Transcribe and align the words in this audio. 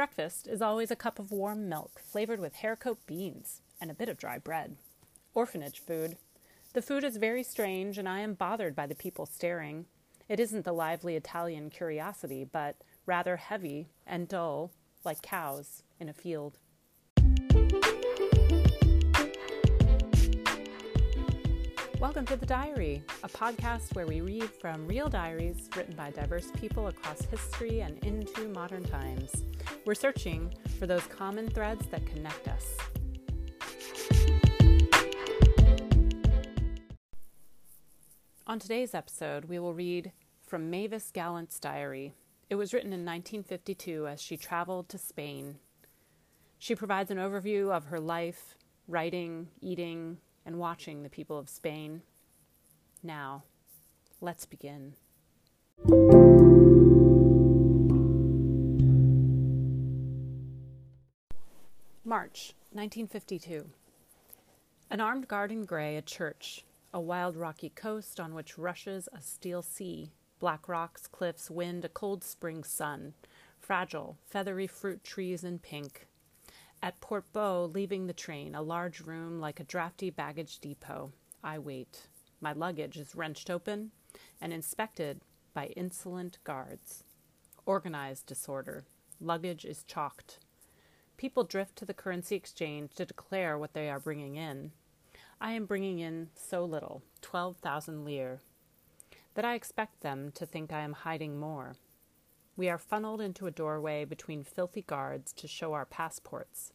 Breakfast 0.00 0.48
is 0.48 0.62
always 0.62 0.90
a 0.90 0.96
cup 0.96 1.18
of 1.18 1.30
warm 1.30 1.68
milk 1.68 2.00
flavored 2.00 2.40
with 2.40 2.54
Haricot 2.54 2.96
beans 3.06 3.60
and 3.82 3.90
a 3.90 3.94
bit 3.94 4.08
of 4.08 4.16
dry 4.16 4.38
bread. 4.38 4.76
Orphanage 5.34 5.78
food. 5.78 6.16
The 6.72 6.80
food 6.80 7.04
is 7.04 7.18
very 7.18 7.42
strange, 7.42 7.98
and 7.98 8.08
I 8.08 8.20
am 8.20 8.32
bothered 8.32 8.74
by 8.74 8.86
the 8.86 8.94
people 8.94 9.26
staring. 9.26 9.84
It 10.26 10.40
isn't 10.40 10.64
the 10.64 10.72
lively 10.72 11.16
Italian 11.16 11.68
curiosity, 11.68 12.44
but 12.50 12.76
rather 13.04 13.36
heavy 13.36 13.88
and 14.06 14.26
dull, 14.26 14.70
like 15.04 15.20
cows 15.20 15.82
in 15.98 16.08
a 16.08 16.14
field. 16.14 16.56
Welcome 22.00 22.24
to 22.24 22.36
The 22.36 22.46
Diary, 22.46 23.02
a 23.22 23.28
podcast 23.28 23.94
where 23.94 24.06
we 24.06 24.22
read 24.22 24.48
from 24.48 24.86
real 24.86 25.10
diaries 25.10 25.68
written 25.76 25.94
by 25.94 26.10
diverse 26.10 26.50
people 26.58 26.86
across 26.86 27.20
history 27.26 27.82
and 27.82 28.02
into 28.02 28.48
modern 28.48 28.84
times. 28.84 29.44
We're 29.90 29.94
searching 29.94 30.54
for 30.78 30.86
those 30.86 31.02
common 31.06 31.50
threads 31.50 31.84
that 31.88 32.06
connect 32.06 32.46
us. 32.46 32.76
On 38.46 38.60
today's 38.60 38.94
episode, 38.94 39.46
we 39.46 39.58
will 39.58 39.74
read 39.74 40.12
from 40.46 40.70
Mavis 40.70 41.10
Gallant's 41.10 41.58
diary. 41.58 42.14
It 42.48 42.54
was 42.54 42.72
written 42.72 42.92
in 42.92 43.04
1952 43.04 44.06
as 44.06 44.22
she 44.22 44.36
traveled 44.36 44.88
to 44.90 44.96
Spain. 44.96 45.56
She 46.56 46.76
provides 46.76 47.10
an 47.10 47.18
overview 47.18 47.72
of 47.72 47.86
her 47.86 47.98
life, 47.98 48.54
writing, 48.86 49.48
eating, 49.60 50.18
and 50.46 50.60
watching 50.60 51.02
the 51.02 51.10
people 51.10 51.36
of 51.36 51.48
Spain. 51.48 52.02
Now, 53.02 53.42
let's 54.20 54.46
begin. 54.46 54.94
March 62.10 62.54
1952. 62.72 63.70
An 64.90 65.00
armed 65.00 65.28
guard 65.28 65.52
in 65.52 65.64
gray, 65.64 65.96
a 65.96 66.02
church, 66.02 66.64
a 66.92 67.00
wild 67.00 67.36
rocky 67.36 67.68
coast 67.68 68.18
on 68.18 68.34
which 68.34 68.58
rushes 68.58 69.08
a 69.12 69.20
steel 69.20 69.62
sea, 69.62 70.10
black 70.40 70.68
rocks, 70.68 71.06
cliffs, 71.06 71.48
wind, 71.48 71.84
a 71.84 71.88
cold 71.88 72.24
spring 72.24 72.64
sun, 72.64 73.14
fragile, 73.60 74.18
feathery 74.26 74.66
fruit 74.66 75.04
trees 75.04 75.44
in 75.44 75.60
pink, 75.60 76.08
at 76.82 77.00
Portbou, 77.00 77.72
leaving 77.72 78.08
the 78.08 78.12
train, 78.12 78.56
a 78.56 78.60
large 78.60 79.00
room 79.00 79.38
like 79.38 79.60
a 79.60 79.64
drafty 79.64 80.10
baggage 80.10 80.58
depot. 80.58 81.12
I 81.44 81.60
wait. 81.60 82.08
My 82.40 82.52
luggage 82.52 82.96
is 82.96 83.14
wrenched 83.14 83.48
open 83.48 83.92
and 84.40 84.52
inspected 84.52 85.20
by 85.54 85.66
insolent 85.76 86.38
guards. 86.42 87.04
Organized 87.66 88.26
disorder. 88.26 88.82
Luggage 89.20 89.64
is 89.64 89.84
chalked. 89.84 90.40
People 91.20 91.44
drift 91.44 91.76
to 91.76 91.84
the 91.84 91.92
currency 91.92 92.34
exchange 92.34 92.94
to 92.94 93.04
declare 93.04 93.58
what 93.58 93.74
they 93.74 93.90
are 93.90 94.00
bringing 94.00 94.36
in. 94.36 94.72
I 95.38 95.52
am 95.52 95.66
bringing 95.66 95.98
in 95.98 96.30
so 96.34 96.64
little, 96.64 97.02
12,000 97.20 98.06
lire, 98.06 98.40
that 99.34 99.44
I 99.44 99.52
expect 99.52 100.00
them 100.00 100.32
to 100.34 100.46
think 100.46 100.72
I 100.72 100.80
am 100.80 100.94
hiding 100.94 101.38
more. 101.38 101.76
We 102.56 102.70
are 102.70 102.78
funneled 102.78 103.20
into 103.20 103.46
a 103.46 103.50
doorway 103.50 104.06
between 104.06 104.44
filthy 104.44 104.80
guards 104.80 105.34
to 105.34 105.46
show 105.46 105.74
our 105.74 105.84
passports. 105.84 106.72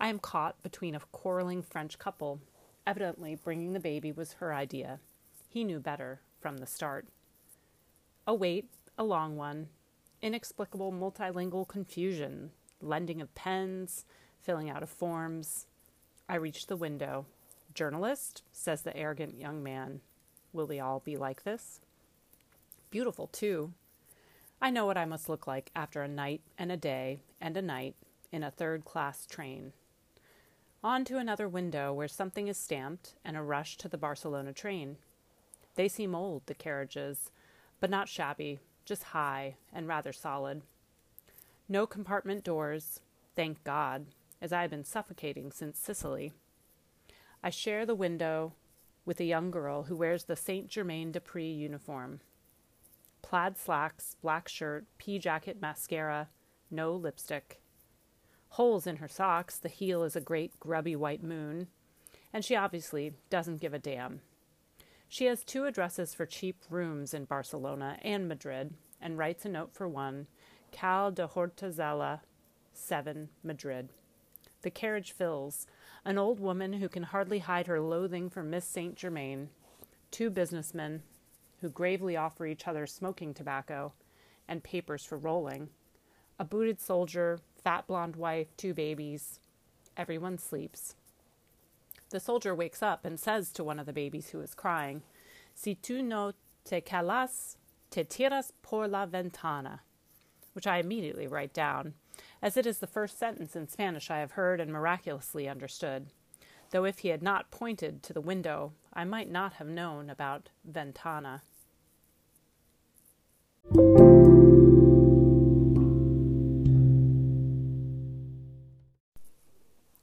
I 0.00 0.08
am 0.08 0.18
caught 0.18 0.60
between 0.64 0.96
a 0.96 1.00
quarreling 1.12 1.62
French 1.62 2.00
couple. 2.00 2.40
Evidently, 2.84 3.36
bringing 3.36 3.74
the 3.74 3.78
baby 3.78 4.10
was 4.10 4.32
her 4.32 4.52
idea. 4.52 4.98
He 5.48 5.62
knew 5.62 5.78
better 5.78 6.20
from 6.40 6.56
the 6.56 6.66
start. 6.66 7.06
A 8.26 8.34
wait, 8.34 8.70
a 8.98 9.04
long 9.04 9.36
one. 9.36 9.68
Inexplicable 10.20 10.90
multilingual 10.90 11.68
confusion, 11.68 12.50
lending 12.82 13.20
of 13.20 13.34
pens, 13.34 14.04
filling 14.42 14.68
out 14.68 14.82
of 14.82 14.90
forms. 14.90 15.66
I 16.28 16.34
reach 16.34 16.66
the 16.66 16.76
window. 16.76 17.26
Journalist, 17.74 18.42
says 18.52 18.82
the 18.82 18.96
arrogant 18.96 19.38
young 19.38 19.62
man. 19.62 20.00
Will 20.52 20.66
they 20.66 20.80
all 20.80 21.00
be 21.00 21.16
like 21.16 21.44
this? 21.44 21.80
Beautiful, 22.90 23.28
too, 23.28 23.72
I 24.64 24.70
know 24.70 24.86
what 24.86 24.96
I 24.96 25.06
must 25.06 25.28
look 25.28 25.48
like 25.48 25.72
after 25.74 26.02
a 26.02 26.08
night 26.08 26.40
and 26.56 26.70
a 26.70 26.76
day 26.76 27.18
and 27.40 27.56
a 27.56 27.62
night 27.62 27.96
in 28.30 28.44
a 28.44 28.50
third 28.52 28.84
class 28.84 29.26
train. 29.26 29.72
On 30.84 31.04
to 31.04 31.18
another 31.18 31.48
window 31.48 31.92
where 31.92 32.06
something 32.06 32.46
is 32.46 32.56
stamped 32.56 33.14
and 33.24 33.36
a 33.36 33.42
rush 33.42 33.76
to 33.78 33.88
the 33.88 33.98
Barcelona 33.98 34.52
train. 34.52 34.98
They 35.74 35.88
seem 35.88 36.14
old, 36.14 36.46
the 36.46 36.54
carriages, 36.54 37.32
but 37.80 37.90
not 37.90 38.08
shabby, 38.08 38.60
just 38.84 39.02
high 39.02 39.56
and 39.72 39.88
rather 39.88 40.12
solid. 40.12 40.62
No 41.68 41.86
compartment 41.86 42.44
doors, 42.44 43.00
thank 43.34 43.62
God, 43.64 44.06
as 44.40 44.52
I 44.52 44.62
have 44.62 44.70
been 44.70 44.84
suffocating 44.84 45.52
since 45.52 45.78
Sicily. 45.78 46.32
I 47.42 47.50
share 47.50 47.86
the 47.86 47.94
window 47.94 48.54
with 49.04 49.20
a 49.20 49.24
young 49.24 49.50
girl 49.50 49.84
who 49.84 49.96
wears 49.96 50.24
the 50.24 50.36
Saint 50.36 50.68
Germain 50.68 51.12
des 51.12 51.20
Prés 51.20 51.56
uniform 51.56 52.20
plaid 53.22 53.56
slacks, 53.56 54.16
black 54.20 54.48
shirt, 54.48 54.84
pea 54.98 55.18
jacket, 55.18 55.58
mascara, 55.60 56.28
no 56.70 56.94
lipstick. 56.94 57.62
Holes 58.50 58.86
in 58.86 58.96
her 58.96 59.08
socks, 59.08 59.56
the 59.56 59.68
heel 59.68 60.02
is 60.02 60.16
a 60.16 60.20
great 60.20 60.58
grubby 60.60 60.94
white 60.94 61.22
moon, 61.22 61.68
and 62.32 62.44
she 62.44 62.54
obviously 62.54 63.14
doesn't 63.30 63.60
give 63.60 63.72
a 63.72 63.78
damn. 63.78 64.20
She 65.08 65.26
has 65.26 65.44
two 65.44 65.64
addresses 65.64 66.12
for 66.12 66.26
cheap 66.26 66.62
rooms 66.68 67.14
in 67.14 67.24
Barcelona 67.24 67.98
and 68.02 68.28
Madrid, 68.28 68.74
and 69.00 69.16
writes 69.16 69.44
a 69.44 69.48
note 69.48 69.72
for 69.72 69.88
one, 69.88 70.26
Cal 70.72 71.12
de 71.12 71.28
Hortaleza, 71.28 72.20
7, 72.72 73.28
Madrid. 73.44 73.90
The 74.62 74.70
carriage 74.70 75.12
fills. 75.12 75.66
An 76.04 76.18
old 76.18 76.40
woman 76.40 76.74
who 76.74 76.88
can 76.88 77.04
hardly 77.04 77.40
hide 77.40 77.68
her 77.68 77.80
loathing 77.80 78.28
for 78.28 78.42
Miss 78.42 78.64
Saint 78.64 78.96
Germain, 78.96 79.50
two 80.10 80.30
businessmen, 80.30 81.02
who 81.60 81.68
gravely 81.68 82.16
offer 82.16 82.46
each 82.46 82.66
other 82.66 82.86
smoking 82.86 83.32
tobacco 83.32 83.92
and 84.48 84.64
papers 84.64 85.04
for 85.04 85.16
rolling, 85.16 85.68
a 86.38 86.44
booted 86.44 86.80
soldier, 86.80 87.38
fat 87.62 87.86
blonde 87.86 88.16
wife, 88.16 88.48
two 88.56 88.74
babies. 88.74 89.38
Everyone 89.96 90.38
sleeps. 90.38 90.96
The 92.10 92.18
soldier 92.18 92.54
wakes 92.54 92.82
up 92.82 93.04
and 93.04 93.18
says 93.18 93.52
to 93.52 93.64
one 93.64 93.78
of 93.78 93.86
the 93.86 93.92
babies 93.92 94.30
who 94.30 94.40
is 94.40 94.54
crying, 94.54 95.02
Si 95.54 95.74
tu 95.74 96.02
no 96.02 96.32
te 96.64 96.80
calas, 96.80 97.56
te 97.90 98.04
tiras 98.04 98.52
por 98.62 98.88
la 98.88 99.06
ventana, 99.06 99.82
which 100.52 100.66
I 100.66 100.78
immediately 100.78 101.26
write 101.26 101.52
down, 101.52 101.94
as 102.40 102.56
it 102.56 102.66
is 102.66 102.78
the 102.78 102.86
first 102.86 103.18
sentence 103.18 103.56
in 103.56 103.68
Spanish 103.68 104.10
I 104.10 104.18
have 104.18 104.32
heard 104.32 104.60
and 104.60 104.72
miraculously 104.72 105.48
understood 105.48 106.08
though 106.72 106.84
if 106.84 107.00
he 107.00 107.08
had 107.08 107.22
not 107.22 107.50
pointed 107.50 108.02
to 108.02 108.12
the 108.12 108.20
window, 108.20 108.72
I 108.92 109.04
might 109.04 109.30
not 109.30 109.54
have 109.54 109.68
known 109.68 110.10
about 110.10 110.48
ventana. 110.64 111.42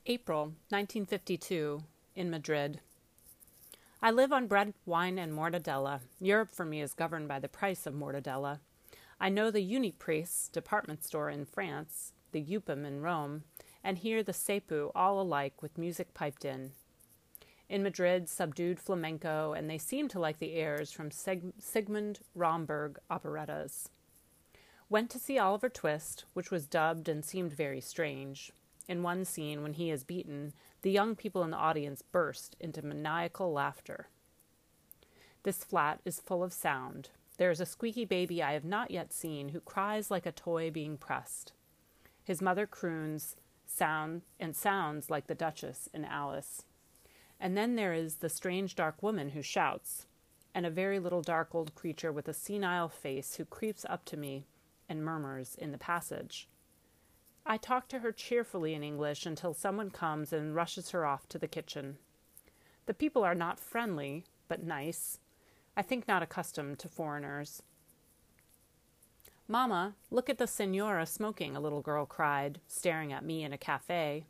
April 0.05 0.45
1952 0.69 1.83
in 2.15 2.29
Madrid. 2.29 2.79
I 4.01 4.11
live 4.11 4.31
on 4.31 4.47
bread, 4.47 4.73
wine, 4.85 5.19
and 5.19 5.33
mortadella. 5.33 5.99
Europe 6.19 6.53
for 6.53 6.65
me 6.65 6.81
is 6.81 6.93
governed 6.93 7.27
by 7.27 7.39
the 7.39 7.49
price 7.49 7.85
of 7.85 7.93
mortadella. 7.93 8.59
I 9.21 9.27
know 9.29 9.51
the 9.51 9.59
Uniprix 9.59 10.49
department 10.51 11.03
store 11.03 11.29
in 11.29 11.45
France, 11.45 12.13
the 12.31 12.41
Upim 12.43 12.85
in 12.85 13.01
Rome, 13.01 13.43
and 13.83 13.97
here 13.97 14.23
the 14.23 14.31
Sepu 14.31 14.91
all 14.95 15.19
alike 15.19 15.61
with 15.61 15.77
music 15.77 16.13
piped 16.13 16.45
in. 16.45 16.71
In 17.67 17.83
Madrid, 17.83 18.29
subdued 18.29 18.79
flamenco, 18.79 19.53
and 19.53 19.69
they 19.69 19.77
seem 19.77 20.07
to 20.09 20.19
like 20.19 20.39
the 20.39 20.53
airs 20.53 20.91
from 20.91 21.11
Sig- 21.11 21.53
Sigmund 21.59 22.19
Romberg 22.33 22.97
operettas. 23.11 23.89
Went 24.89 25.09
to 25.11 25.19
see 25.19 25.37
Oliver 25.37 25.69
Twist, 25.69 26.25
which 26.33 26.49
was 26.49 26.65
dubbed 26.65 27.09
and 27.09 27.23
seemed 27.23 27.53
very 27.53 27.81
strange. 27.81 28.51
In 28.87 29.03
one 29.03 29.23
scene, 29.25 29.61
when 29.61 29.73
he 29.73 29.91
is 29.91 30.03
beaten, 30.03 30.53
the 30.81 30.91
young 30.91 31.15
people 31.15 31.43
in 31.43 31.51
the 31.51 31.57
audience 31.57 32.01
burst 32.01 32.55
into 32.59 32.81
maniacal 32.81 33.51
laughter. 33.51 34.07
This 35.43 35.63
flat 35.63 35.99
is 36.05 36.19
full 36.19 36.41
of 36.41 36.53
sound. 36.53 37.09
There 37.39 37.51
is 37.51 37.61
a 37.61 37.65
squeaky 37.65 38.03
baby 38.03 38.43
I 38.43 38.51
have 38.51 38.65
not 38.65 38.91
yet 38.91 39.13
seen 39.13 39.49
who 39.49 39.61
cries 39.61 40.11
like 40.11 40.25
a 40.25 40.31
toy 40.33 40.69
being 40.69 40.97
pressed. 40.97 41.53
His 42.21 42.41
mother 42.41 42.67
croons, 42.67 43.37
sound 43.65 44.23
and 44.41 44.53
sounds 44.53 45.09
like 45.09 45.27
the 45.27 45.35
Duchess 45.35 45.87
in 45.93 46.03
Alice. 46.03 46.65
And 47.39 47.55
then 47.55 47.77
there 47.77 47.93
is 47.93 48.15
the 48.15 48.27
strange 48.27 48.75
dark 48.75 49.01
woman 49.01 49.29
who 49.29 49.41
shouts, 49.41 50.05
and 50.53 50.65
a 50.65 50.69
very 50.69 50.99
little 50.99 51.21
dark 51.21 51.55
old 51.55 51.73
creature 51.75 52.11
with 52.11 52.27
a 52.27 52.33
senile 52.33 52.89
face 52.89 53.35
who 53.35 53.45
creeps 53.45 53.85
up 53.87 54.03
to 54.05 54.17
me 54.17 54.45
and 54.89 55.05
murmurs 55.05 55.55
in 55.55 55.71
the 55.71 55.77
passage. 55.77 56.49
I 57.45 57.55
talk 57.55 57.87
to 57.87 57.99
her 57.99 58.11
cheerfully 58.11 58.73
in 58.73 58.83
English 58.83 59.25
until 59.25 59.53
someone 59.53 59.91
comes 59.91 60.33
and 60.33 60.53
rushes 60.53 60.89
her 60.89 61.05
off 61.05 61.29
to 61.29 61.39
the 61.39 61.47
kitchen. 61.47 61.99
The 62.85 62.93
people 62.93 63.23
are 63.23 63.33
not 63.33 63.61
friendly, 63.61 64.25
but 64.49 64.61
nice. 64.61 65.19
I 65.75 65.81
think 65.81 66.07
not 66.07 66.23
accustomed 66.23 66.79
to 66.79 66.89
foreigners. 66.89 67.63
Mamma, 69.47 69.95
look 70.11 70.29
at 70.29 70.37
the 70.37 70.45
senora 70.45 71.05
smoking, 71.05 71.55
a 71.55 71.59
little 71.59 71.81
girl 71.81 72.05
cried, 72.05 72.59
staring 72.67 73.11
at 73.11 73.25
me 73.25 73.43
in 73.43 73.51
a 73.51 73.57
cafe. 73.57 74.25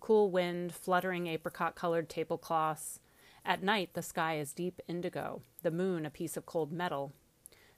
Cool 0.00 0.30
wind, 0.30 0.74
fluttering 0.74 1.26
apricot 1.26 1.74
colored 1.74 2.08
tablecloths. 2.08 3.00
At 3.44 3.62
night, 3.62 3.90
the 3.92 4.02
sky 4.02 4.38
is 4.38 4.52
deep 4.52 4.80
indigo, 4.88 5.42
the 5.62 5.70
moon 5.70 6.06
a 6.06 6.10
piece 6.10 6.36
of 6.36 6.46
cold 6.46 6.72
metal. 6.72 7.12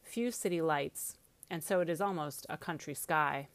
Few 0.02 0.30
city 0.30 0.60
lights, 0.60 1.16
and 1.50 1.64
so 1.64 1.80
it 1.80 1.88
is 1.88 2.00
almost 2.00 2.46
a 2.48 2.56
country 2.56 2.94
sky. 2.94 3.48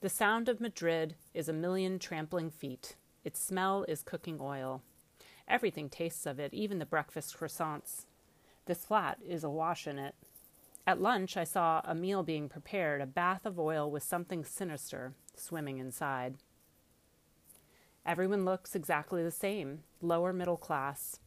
The 0.00 0.08
sound 0.08 0.48
of 0.48 0.60
Madrid 0.60 1.14
is 1.32 1.48
a 1.48 1.52
million 1.52 1.98
trampling 1.98 2.50
feet. 2.50 2.96
Its 3.24 3.40
smell 3.40 3.84
is 3.88 4.02
cooking 4.02 4.38
oil. 4.40 4.82
Everything 5.48 5.88
tastes 5.88 6.26
of 6.26 6.38
it, 6.38 6.52
even 6.52 6.78
the 6.78 6.86
breakfast 6.86 7.38
croissants. 7.38 8.06
This 8.66 8.84
flat 8.84 9.18
is 9.26 9.44
awash 9.44 9.86
in 9.86 9.98
it. 9.98 10.14
At 10.86 11.00
lunch, 11.00 11.36
I 11.36 11.44
saw 11.44 11.80
a 11.84 11.94
meal 11.94 12.22
being 12.22 12.48
prepared, 12.48 13.00
a 13.00 13.06
bath 13.06 13.46
of 13.46 13.58
oil 13.58 13.90
with 13.90 14.02
something 14.02 14.44
sinister 14.44 15.14
swimming 15.34 15.78
inside. 15.78 16.36
Everyone 18.04 18.44
looks 18.44 18.76
exactly 18.76 19.22
the 19.22 19.32
same 19.32 19.80
lower 20.00 20.32
middle 20.32 20.56
class. 20.56 21.18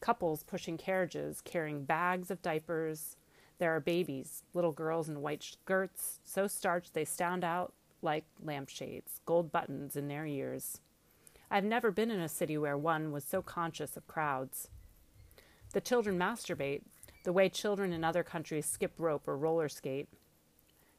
Couples 0.00 0.42
pushing 0.42 0.76
carriages, 0.76 1.40
carrying 1.40 1.84
bags 1.84 2.30
of 2.30 2.42
diapers. 2.42 3.16
There 3.58 3.74
are 3.74 3.80
babies, 3.80 4.42
little 4.52 4.72
girls 4.72 5.08
in 5.08 5.22
white 5.22 5.42
skirts, 5.42 6.20
so 6.24 6.46
starched 6.46 6.92
they 6.92 7.06
stand 7.06 7.44
out 7.44 7.72
like 8.02 8.24
lampshades, 8.42 9.20
gold 9.24 9.50
buttons 9.50 9.96
in 9.96 10.08
their 10.08 10.26
ears. 10.26 10.80
I've 11.50 11.64
never 11.64 11.90
been 11.90 12.10
in 12.10 12.20
a 12.20 12.28
city 12.28 12.58
where 12.58 12.76
one 12.76 13.12
was 13.12 13.24
so 13.24 13.40
conscious 13.40 13.96
of 13.96 14.06
crowds. 14.06 14.68
The 15.74 15.80
children 15.80 16.16
masturbate, 16.16 16.82
the 17.24 17.32
way 17.32 17.48
children 17.48 17.92
in 17.92 18.04
other 18.04 18.22
countries 18.22 18.64
skip 18.64 18.92
rope 18.96 19.26
or 19.26 19.36
roller 19.36 19.68
skate. 19.68 20.08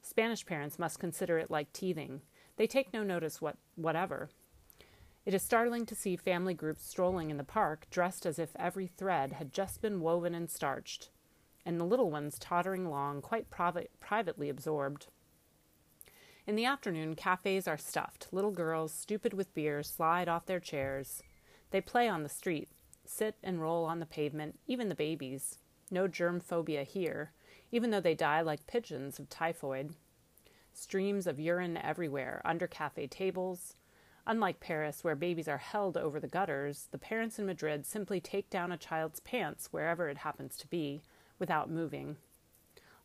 Spanish 0.01 0.45
parents 0.45 0.77
must 0.77 0.99
consider 0.99 1.37
it 1.37 1.49
like 1.49 1.71
teething. 1.71 2.21
They 2.57 2.67
take 2.67 2.91
no 2.91 3.01
notice 3.01 3.41
what, 3.41 3.55
whatever. 3.75 4.29
It 5.25 5.33
is 5.33 5.41
startling 5.41 5.85
to 5.85 5.95
see 5.95 6.17
family 6.17 6.53
groups 6.53 6.85
strolling 6.85 7.31
in 7.31 7.37
the 7.37 7.45
park 7.45 7.87
dressed 7.89 8.25
as 8.25 8.37
if 8.37 8.53
every 8.57 8.87
thread 8.87 9.31
had 9.31 9.53
just 9.53 9.81
been 9.81 10.01
woven 10.01 10.35
and 10.35 10.49
starched, 10.49 11.09
and 11.65 11.79
the 11.79 11.85
little 11.85 12.11
ones 12.11 12.37
tottering 12.37 12.85
along 12.85 13.21
quite 13.21 13.49
priv- 13.49 13.87
privately 14.01 14.49
absorbed. 14.49 15.07
In 16.45 16.57
the 16.57 16.65
afternoon, 16.65 17.15
cafes 17.15 17.65
are 17.65 17.77
stuffed. 17.77 18.27
Little 18.33 18.51
girls, 18.51 18.93
stupid 18.93 19.33
with 19.33 19.53
beer, 19.53 19.83
slide 19.83 20.27
off 20.27 20.45
their 20.45 20.59
chairs. 20.59 21.23
They 21.71 21.79
play 21.79 22.09
on 22.09 22.23
the 22.23 22.29
street, 22.29 22.67
sit 23.09 23.35
and 23.43 23.61
roll 23.61 23.85
on 23.85 23.99
the 23.99 24.05
pavement, 24.05 24.59
even 24.67 24.89
the 24.89 24.95
babies. 24.95 25.57
No 25.91 26.07
germ 26.07 26.39
phobia 26.39 26.83
here, 26.83 27.31
even 27.71 27.91
though 27.91 28.01
they 28.01 28.15
die 28.15 28.41
like 28.41 28.67
pigeons 28.67 29.19
of 29.19 29.29
typhoid. 29.29 29.95
Streams 30.73 31.27
of 31.27 31.39
urine 31.39 31.77
everywhere, 31.77 32.41
under 32.43 32.67
cafe 32.67 33.07
tables. 33.07 33.75
Unlike 34.27 34.59
Paris, 34.59 35.03
where 35.03 35.15
babies 35.15 35.47
are 35.47 35.57
held 35.57 35.95
over 35.95 36.19
the 36.19 36.27
gutters, 36.27 36.87
the 36.91 36.97
parents 36.97 37.37
in 37.37 37.45
Madrid 37.45 37.85
simply 37.85 38.19
take 38.19 38.49
down 38.49 38.71
a 38.71 38.77
child's 38.77 39.19
pants 39.19 39.67
wherever 39.71 40.09
it 40.09 40.17
happens 40.17 40.57
to 40.57 40.67
be, 40.67 41.03
without 41.37 41.69
moving. 41.69 42.17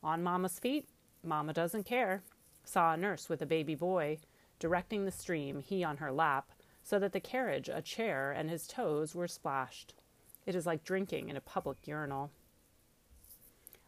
On 0.02 0.22
Mama's 0.22 0.58
feet, 0.58 0.88
Mama 1.22 1.52
doesn't 1.52 1.84
care. 1.84 2.22
Saw 2.64 2.94
a 2.94 2.96
nurse 2.96 3.28
with 3.28 3.42
a 3.42 3.46
baby 3.46 3.74
boy, 3.74 4.18
directing 4.58 5.04
the 5.04 5.10
stream, 5.10 5.60
he 5.60 5.84
on 5.84 5.98
her 5.98 6.10
lap, 6.10 6.50
so 6.82 6.98
that 6.98 7.12
the 7.12 7.20
carriage, 7.20 7.68
a 7.68 7.82
chair, 7.82 8.32
and 8.32 8.50
his 8.50 8.66
toes 8.66 9.14
were 9.14 9.28
splashed. 9.28 9.94
It 10.46 10.54
is 10.54 10.66
like 10.66 10.84
drinking 10.84 11.28
in 11.28 11.36
a 11.36 11.40
public 11.40 11.86
urinal. 11.86 12.30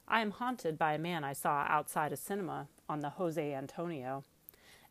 I 0.06 0.20
am 0.20 0.32
haunted 0.32 0.78
by 0.78 0.94
a 0.94 0.98
man 0.98 1.24
I 1.24 1.32
saw 1.32 1.64
outside 1.68 2.12
a 2.12 2.16
cinema 2.16 2.68
on 2.88 3.00
the 3.00 3.10
Jose 3.10 3.54
Antonio. 3.54 4.24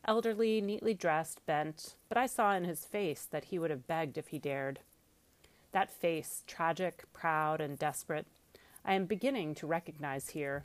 Elderly, 0.06 0.62
neatly 0.62 0.96
dressed, 0.96 1.46
bent, 1.46 1.96
but 2.10 2.18
I 2.18 2.26
saw 2.26 2.54
in 2.56 2.64
his 2.64 2.86
face 2.86 3.28
that 3.30 3.46
he 3.46 3.60
would 3.60 3.70
have 3.70 3.88
begged 3.88 4.18
if 4.18 4.30
he 4.30 4.40
dared. 4.40 4.80
That 5.72 5.92
face, 5.92 6.44
tragic, 6.48 7.06
proud, 7.14 7.62
and 7.62 7.78
desperate, 7.78 8.26
I 8.84 8.96
am 8.96 9.06
beginning 9.06 9.54
to 9.56 9.68
recognize 9.68 10.30
here. 10.30 10.64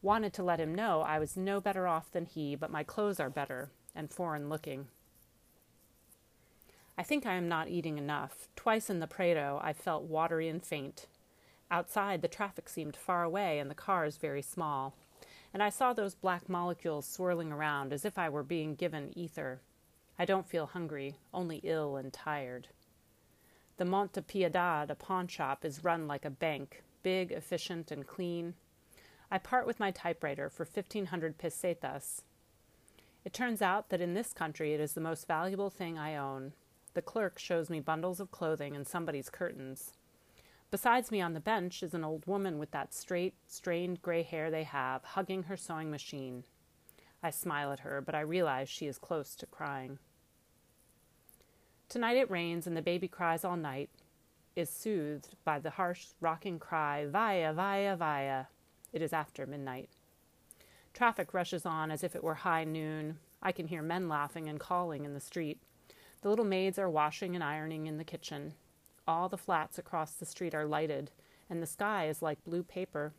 Wanted 0.00 0.32
to 0.34 0.42
let 0.42 0.60
him 0.60 0.74
know 0.74 1.02
I 1.02 1.18
was 1.18 1.36
no 1.36 1.60
better 1.60 1.86
off 1.86 2.10
than 2.10 2.24
he, 2.24 2.56
but 2.56 2.70
my 2.70 2.82
clothes 2.82 3.20
are 3.20 3.28
better 3.28 3.70
and 3.94 4.10
foreign 4.10 4.48
looking. 4.48 4.86
I 6.98 7.02
think 7.02 7.26
I 7.26 7.34
am 7.34 7.48
not 7.48 7.68
eating 7.68 7.98
enough. 7.98 8.48
Twice 8.56 8.88
in 8.88 9.00
the 9.00 9.06
Prado 9.06 9.60
I 9.62 9.72
felt 9.72 10.04
watery 10.04 10.48
and 10.48 10.62
faint. 10.62 11.06
Outside, 11.70 12.22
the 12.22 12.28
traffic 12.28 12.68
seemed 12.68 12.96
far 12.96 13.22
away 13.22 13.58
and 13.58 13.70
the 13.70 13.74
cars 13.74 14.16
very 14.16 14.42
small, 14.42 14.94
and 15.52 15.62
I 15.62 15.68
saw 15.68 15.92
those 15.92 16.14
black 16.14 16.48
molecules 16.48 17.06
swirling 17.06 17.52
around 17.52 17.92
as 17.92 18.04
if 18.04 18.16
I 18.18 18.28
were 18.28 18.42
being 18.42 18.74
given 18.74 19.16
ether. 19.16 19.60
I 20.18 20.24
don't 20.24 20.48
feel 20.48 20.66
hungry, 20.66 21.16
only 21.34 21.60
ill 21.62 21.96
and 21.96 22.12
tired. 22.12 22.68
The 23.76 23.84
Monte 23.84 24.22
Piedad, 24.22 24.88
a 24.88 24.94
pawn 24.94 25.26
shop, 25.26 25.64
is 25.64 25.84
run 25.84 26.06
like 26.06 26.24
a 26.24 26.30
bank, 26.30 26.82
big, 27.02 27.30
efficient, 27.30 27.90
and 27.90 28.06
clean. 28.06 28.54
I 29.30 29.38
part 29.38 29.66
with 29.66 29.80
my 29.80 29.90
typewriter 29.90 30.48
for 30.48 30.64
1500 30.64 31.36
pesetas. 31.36 32.22
It 33.24 33.34
turns 33.34 33.60
out 33.60 33.90
that 33.90 34.00
in 34.00 34.14
this 34.14 34.32
country 34.32 34.72
it 34.72 34.80
is 34.80 34.94
the 34.94 35.00
most 35.00 35.26
valuable 35.26 35.68
thing 35.68 35.98
I 35.98 36.16
own. 36.16 36.52
The 36.96 37.02
clerk 37.02 37.38
shows 37.38 37.68
me 37.68 37.80
bundles 37.80 38.20
of 38.20 38.30
clothing 38.30 38.74
and 38.74 38.88
somebody's 38.88 39.28
curtains. 39.28 39.92
Besides 40.70 41.10
me 41.10 41.20
on 41.20 41.34
the 41.34 41.40
bench 41.40 41.82
is 41.82 41.92
an 41.92 42.04
old 42.04 42.26
woman 42.26 42.58
with 42.58 42.70
that 42.70 42.94
straight, 42.94 43.34
strained 43.46 44.00
gray 44.00 44.22
hair 44.22 44.50
they 44.50 44.62
have, 44.62 45.04
hugging 45.04 45.42
her 45.42 45.58
sewing 45.58 45.90
machine. 45.90 46.44
I 47.22 47.28
smile 47.28 47.70
at 47.70 47.80
her, 47.80 48.00
but 48.00 48.14
I 48.14 48.20
realize 48.20 48.70
she 48.70 48.86
is 48.86 48.96
close 48.96 49.34
to 49.36 49.44
crying. 49.44 49.98
Tonight 51.90 52.16
it 52.16 52.30
rains 52.30 52.66
and 52.66 52.74
the 52.74 52.80
baby 52.80 53.08
cries 53.08 53.44
all 53.44 53.58
night, 53.58 53.90
is 54.56 54.70
soothed 54.70 55.36
by 55.44 55.58
the 55.58 55.68
harsh, 55.68 56.06
rocking 56.22 56.58
cry, 56.58 57.04
Vaya, 57.04 57.52
Vaya, 57.52 57.94
Vaya. 57.94 58.44
It 58.94 59.02
is 59.02 59.12
after 59.12 59.44
midnight. 59.44 59.90
Traffic 60.94 61.34
rushes 61.34 61.66
on 61.66 61.90
as 61.90 62.02
if 62.02 62.16
it 62.16 62.24
were 62.24 62.36
high 62.36 62.64
noon. 62.64 63.18
I 63.42 63.52
can 63.52 63.68
hear 63.68 63.82
men 63.82 64.08
laughing 64.08 64.48
and 64.48 64.58
calling 64.58 65.04
in 65.04 65.12
the 65.12 65.20
street. 65.20 65.60
The 66.26 66.30
little 66.30 66.44
maids 66.44 66.76
are 66.76 66.90
washing 66.90 67.36
and 67.36 67.44
ironing 67.44 67.86
in 67.86 67.98
the 67.98 68.02
kitchen. 68.02 68.54
All 69.06 69.28
the 69.28 69.38
flats 69.38 69.78
across 69.78 70.14
the 70.14 70.26
street 70.26 70.56
are 70.56 70.66
lighted, 70.66 71.12
and 71.48 71.62
the 71.62 71.68
sky 71.68 72.08
is 72.08 72.20
like 72.20 72.42
blue 72.42 72.64
paper. 72.64 73.12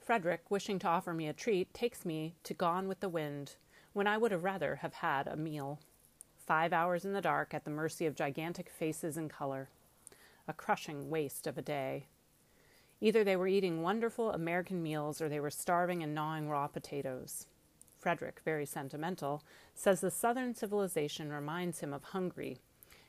Frederick, 0.00 0.50
wishing 0.50 0.80
to 0.80 0.88
offer 0.88 1.14
me 1.14 1.28
a 1.28 1.32
treat, 1.32 1.72
takes 1.72 2.04
me 2.04 2.34
to 2.42 2.54
Gone 2.54 2.88
with 2.88 2.98
the 2.98 3.08
Wind, 3.08 3.54
when 3.92 4.08
I 4.08 4.18
would 4.18 4.32
have 4.32 4.42
rather 4.42 4.74
have 4.82 4.94
had 4.94 5.28
a 5.28 5.36
meal. 5.36 5.78
Five 6.44 6.72
hours 6.72 7.04
in 7.04 7.12
the 7.12 7.20
dark 7.20 7.54
at 7.54 7.64
the 7.64 7.70
mercy 7.70 8.04
of 8.04 8.16
gigantic 8.16 8.68
faces 8.68 9.16
and 9.16 9.30
color. 9.30 9.68
A 10.48 10.52
crushing 10.52 11.08
waste 11.08 11.46
of 11.46 11.56
a 11.56 11.62
day. 11.62 12.06
Either 13.00 13.22
they 13.22 13.36
were 13.36 13.46
eating 13.46 13.80
wonderful 13.80 14.32
American 14.32 14.82
meals 14.82 15.20
or 15.20 15.28
they 15.28 15.38
were 15.38 15.50
starving 15.50 16.02
and 16.02 16.16
gnawing 16.16 16.48
raw 16.48 16.66
potatoes. 16.66 17.46
Frederick, 18.02 18.40
very 18.44 18.66
sentimental, 18.66 19.44
says 19.74 20.00
the 20.00 20.10
Southern 20.10 20.56
civilization 20.56 21.32
reminds 21.32 21.78
him 21.78 21.92
of 21.92 22.02
Hungary 22.02 22.58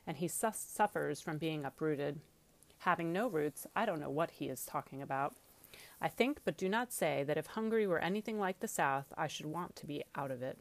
and 0.06 0.16
he 0.18 0.28
su- 0.28 0.50
suffers 0.54 1.20
from 1.20 1.36
being 1.36 1.64
uprooted. 1.64 2.20
Having 2.78 3.12
no 3.12 3.26
roots, 3.28 3.66
I 3.74 3.86
don't 3.86 4.00
know 4.00 4.10
what 4.10 4.32
he 4.32 4.48
is 4.48 4.64
talking 4.64 5.02
about. 5.02 5.34
I 6.00 6.08
think, 6.08 6.40
but 6.44 6.56
do 6.56 6.68
not 6.68 6.92
say, 6.92 7.24
that 7.26 7.38
if 7.38 7.46
Hungary 7.46 7.86
were 7.86 7.98
anything 7.98 8.38
like 8.38 8.60
the 8.60 8.68
South, 8.68 9.06
I 9.16 9.26
should 9.26 9.46
want 9.46 9.74
to 9.76 9.86
be 9.86 10.04
out 10.14 10.30
of 10.30 10.42
it. 10.42 10.58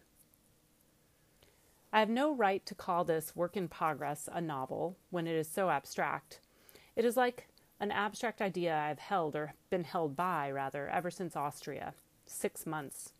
I 1.91 1.99
have 1.99 2.09
no 2.09 2.33
right 2.33 2.65
to 2.65 2.73
call 2.73 3.03
this 3.03 3.35
work 3.35 3.55
in 3.55 3.67
progress 3.67 4.27
a 4.31 4.41
novel 4.41 4.97
when 5.11 5.27
it 5.27 5.35
is 5.35 5.47
so 5.47 5.69
abstract. 5.69 6.39
It 6.95 7.05
is 7.05 7.15
like 7.17 7.47
an 7.79 7.91
abstract 7.91 8.41
idea 8.41 8.75
I've 8.75 8.99
held, 8.99 9.35
or 9.35 9.53
been 9.69 9.83
held 9.83 10.15
by, 10.15 10.49
rather, 10.49 10.87
ever 10.89 11.11
since 11.11 11.35
Austria. 11.35 11.93
Six 12.25 12.65
months. 12.65 13.13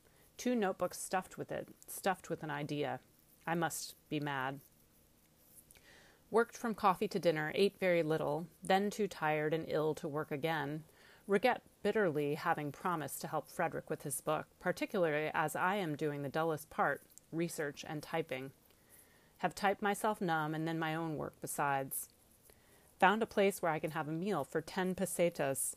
Two 0.44 0.56
notebooks 0.56 1.00
stuffed 1.00 1.38
with 1.38 1.54
it, 1.54 1.70
stuffed 1.88 2.30
with 2.30 2.44
an 2.44 2.50
idea. 2.50 3.00
I 3.48 3.56
must 3.56 3.96
be 4.10 4.20
mad. 4.20 4.60
Worked 6.30 6.58
from 6.58 6.76
coffee 6.76 7.08
to 7.08 7.18
dinner, 7.18 7.54
ate 7.56 7.80
very 7.80 8.04
little, 8.04 8.48
then 8.62 8.90
too 8.90 9.08
tired 9.08 9.54
and 9.54 9.64
ill 9.70 9.96
to 9.96 10.06
work 10.06 10.32
again. 10.32 10.84
Regret 11.28 11.62
bitterly 11.82 12.36
having 12.36 12.74
promised 12.74 13.22
to 13.22 13.30
help 13.30 13.48
Frederick 13.48 13.90
with 13.90 14.02
his 14.02 14.20
book, 14.20 14.48
particularly 14.60 15.32
as 15.34 15.56
I 15.56 15.76
am 15.76 15.96
doing 15.96 16.24
the 16.24 16.28
dullest 16.28 16.70
part 16.70 17.04
research 17.32 17.86
and 17.88 18.04
typing. 18.04 18.52
Have 19.38 19.56
typed 19.56 19.82
myself 19.82 20.20
numb 20.20 20.54
and 20.54 20.68
then 20.68 20.78
my 20.78 20.94
own 20.94 21.16
work 21.16 21.36
besides. 21.40 22.10
Found 23.00 23.24
a 23.24 23.26
place 23.26 23.62
where 23.62 23.72
I 23.72 23.80
can 23.80 23.92
have 23.92 24.10
a 24.10 24.12
meal 24.12 24.44
for 24.44 24.60
ten 24.60 24.94
pesetas. 24.94 25.74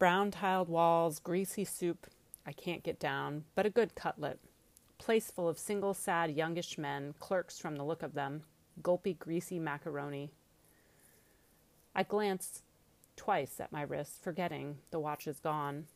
Brown 0.00 0.32
tiled 0.32 0.68
walls, 0.68 1.20
greasy 1.20 1.64
soup 1.64 2.08
I 2.46 2.52
can't 2.52 2.82
get 2.82 2.98
down, 2.98 3.44
but 3.54 3.66
a 3.66 3.70
good 3.70 3.94
cutlet. 3.94 4.38
Place 4.98 5.30
full 5.30 5.48
of 5.48 5.58
single 5.58 5.94
sad 5.94 6.30
youngish 6.30 6.78
men, 6.78 7.14
clerks 7.18 7.58
from 7.58 7.76
the 7.76 7.84
look 7.84 8.02
of 8.02 8.14
them 8.14 8.42
gulpy, 8.82 9.14
greasy 9.14 9.58
macaroni. 9.58 10.30
I 11.94 12.02
glance 12.04 12.62
twice 13.16 13.60
at 13.60 13.72
my 13.72 13.82
wrist, 13.82 14.22
forgetting 14.22 14.78
the 14.90 14.98
watch 14.98 15.26
is 15.26 15.40
gone. 15.40 15.86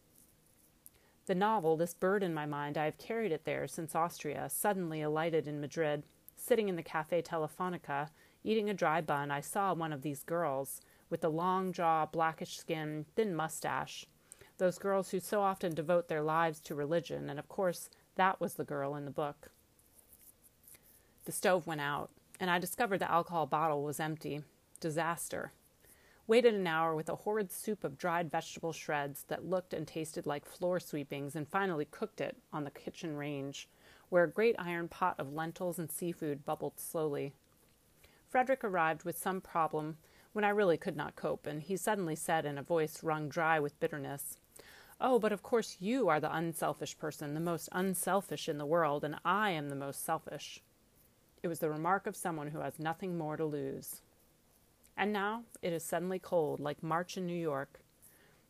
The 1.27 1.35
novel, 1.35 1.77
this 1.77 1.95
bird 1.95 2.23
in 2.23 2.35
my 2.35 2.47
mind, 2.47 2.77
I 2.79 2.85
have 2.85 2.99
carried 2.99 3.33
it 3.33 3.45
there 3.45 3.67
since 3.67 3.95
Austria, 3.95 4.49
suddenly 4.49 5.03
alighted 5.03 5.49
in 5.49 5.61
Madrid. 5.61 6.05
Sitting 6.37 6.69
in 6.69 6.77
the 6.77 6.83
Cafe 6.83 7.23
Telefonica, 7.23 8.11
eating 8.45 8.69
a 8.69 8.75
dry 8.75 9.01
bun, 9.01 9.31
I 9.31 9.41
saw 9.41 9.75
one 9.75 9.93
of 9.93 10.03
these 10.03 10.23
girls, 10.23 10.83
with 11.09 11.23
the 11.23 11.31
long 11.31 11.73
jaw, 11.73 12.07
blackish 12.07 12.59
skin, 12.59 13.07
thin 13.17 13.35
mustache. 13.35 14.07
Those 14.59 14.79
girls 14.79 15.11
who 15.11 15.21
so 15.21 15.43
often 15.43 15.75
devote 15.75 16.09
their 16.09 16.23
lives 16.23 16.61
to 16.61 16.75
religion, 16.75 17.29
and 17.29 17.39
of 17.39 17.49
course, 17.49 17.91
that 18.15 18.41
was 18.41 18.55
the 18.55 18.65
girl 18.65 18.95
in 18.95 19.05
the 19.05 19.11
book. 19.11 19.51
The 21.27 21.33
stove 21.33 21.67
went 21.67 21.83
out, 21.83 22.11
and 22.41 22.51
I 22.51 22.59
discovered 22.59 22.99
the 22.99 23.11
alcohol 23.11 23.47
bottle 23.47 23.83
was 23.83 24.01
empty. 24.01 24.43
Disaster. 24.81 25.53
Waited 26.27 26.55
an 26.55 26.67
hour 26.67 26.95
with 26.95 27.09
a 27.09 27.17
horrid 27.17 27.53
soup 27.53 27.85
of 27.85 27.99
dried 27.99 28.31
vegetable 28.31 28.73
shreds 28.73 29.25
that 29.25 29.45
looked 29.45 29.75
and 29.75 29.87
tasted 29.87 30.27
like 30.27 30.47
floor 30.47 30.81
sweepings, 30.81 31.37
and 31.37 31.47
finally 31.47 31.85
cooked 31.85 32.21
it 32.21 32.37
on 32.53 32.65
the 32.65 32.71
kitchen 32.71 33.17
range, 33.17 33.69
where 34.09 34.25
a 34.25 34.31
great 34.31 34.57
iron 34.59 34.89
pot 34.89 35.17
of 35.19 35.35
lentils 35.35 35.79
and 35.79 35.91
seafood 35.91 36.45
bubbled 36.47 36.81
slowly. 36.81 37.33
Frederick 38.29 38.65
arrived 38.65 39.05
with 39.05 39.19
some 39.19 39.41
problem 39.41 39.99
when 40.33 40.45
I 40.45 40.51
really 40.51 40.77
could 40.77 40.97
not 40.97 41.17
cope, 41.17 41.47
and 41.47 41.63
he 41.63 41.77
suddenly 41.77 42.17
said 42.17 42.45
in 42.45 42.59
a 42.59 42.63
voice 42.63 43.03
wrung 43.03 43.29
dry 43.29 43.61
with 43.61 43.79
bitterness, 43.81 44.39
Oh, 45.01 45.19
but 45.19 45.33
of 45.33 45.43
course 45.43 45.77
you 45.79 46.09
are 46.09 46.21
the 46.21 46.35
unselfish 46.35 46.97
person, 46.97 47.35
the 47.35 47.41
most 47.41 47.69
unselfish 47.73 48.49
in 48.49 48.59
the 48.59 48.65
world, 48.67 49.05
and 49.05 49.17
I 49.25 49.51
am 49.51 49.69
the 49.69 49.77
most 49.77 50.05
selfish. 50.05 50.63
It 51.43 51.49
was 51.49 51.59
the 51.59 51.71
remark 51.71 52.07
of 52.07 52.17
someone 52.17 52.49
who 52.49 52.61
has 52.61 52.79
nothing 52.79 53.19
more 53.19 53.37
to 53.37 53.45
lose. 53.45 54.01
And 54.97 55.13
now 55.13 55.45
it 55.61 55.73
is 55.73 55.85
suddenly 55.85 56.19
cold, 56.19 56.61
like 56.61 56.83
March 56.83 57.19
in 57.19 57.27
New 57.27 57.37
York. 57.37 57.81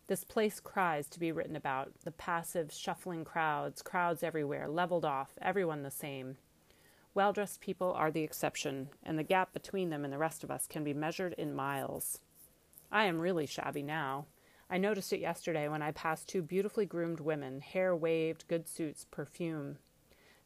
This 0.07 0.23
place 0.23 0.61
cries 0.61 1.09
to 1.09 1.19
be 1.19 1.33
written 1.33 1.57
about 1.57 1.93
the 2.05 2.12
passive, 2.12 2.73
shuffling 2.73 3.25
crowds, 3.25 3.83
crowds 3.83 4.23
everywhere, 4.23 4.69
leveled 4.69 5.05
off, 5.05 5.33
everyone 5.43 5.83
the 5.83 5.91
same. 5.91 6.37
Well 7.12 7.33
dressed 7.33 7.61
people 7.61 7.93
are 7.93 8.12
the 8.12 8.23
exception, 8.23 8.91
and 9.03 9.19
the 9.19 9.25
gap 9.25 9.53
between 9.53 9.91
them 9.91 10.05
and 10.05 10.12
the 10.12 10.19
rest 10.19 10.45
of 10.45 10.50
us 10.50 10.69
can 10.69 10.85
be 10.85 10.95
measured 10.95 11.33
in 11.33 11.57
miles. 11.57 12.21
I 12.93 13.07
am 13.07 13.19
really 13.19 13.47
shabby 13.47 13.83
now. 13.83 14.26
I 14.68 14.78
noticed 14.78 15.12
it 15.12 15.20
yesterday 15.20 15.68
when 15.68 15.82
I 15.82 15.92
passed 15.92 16.28
two 16.28 16.42
beautifully 16.42 16.87
groomed 16.87 17.20
women, 17.20 17.61
hair 17.61 17.94
waved, 17.94 18.49
good 18.49 18.68
suits, 18.68 19.06
perfume. 19.11 19.78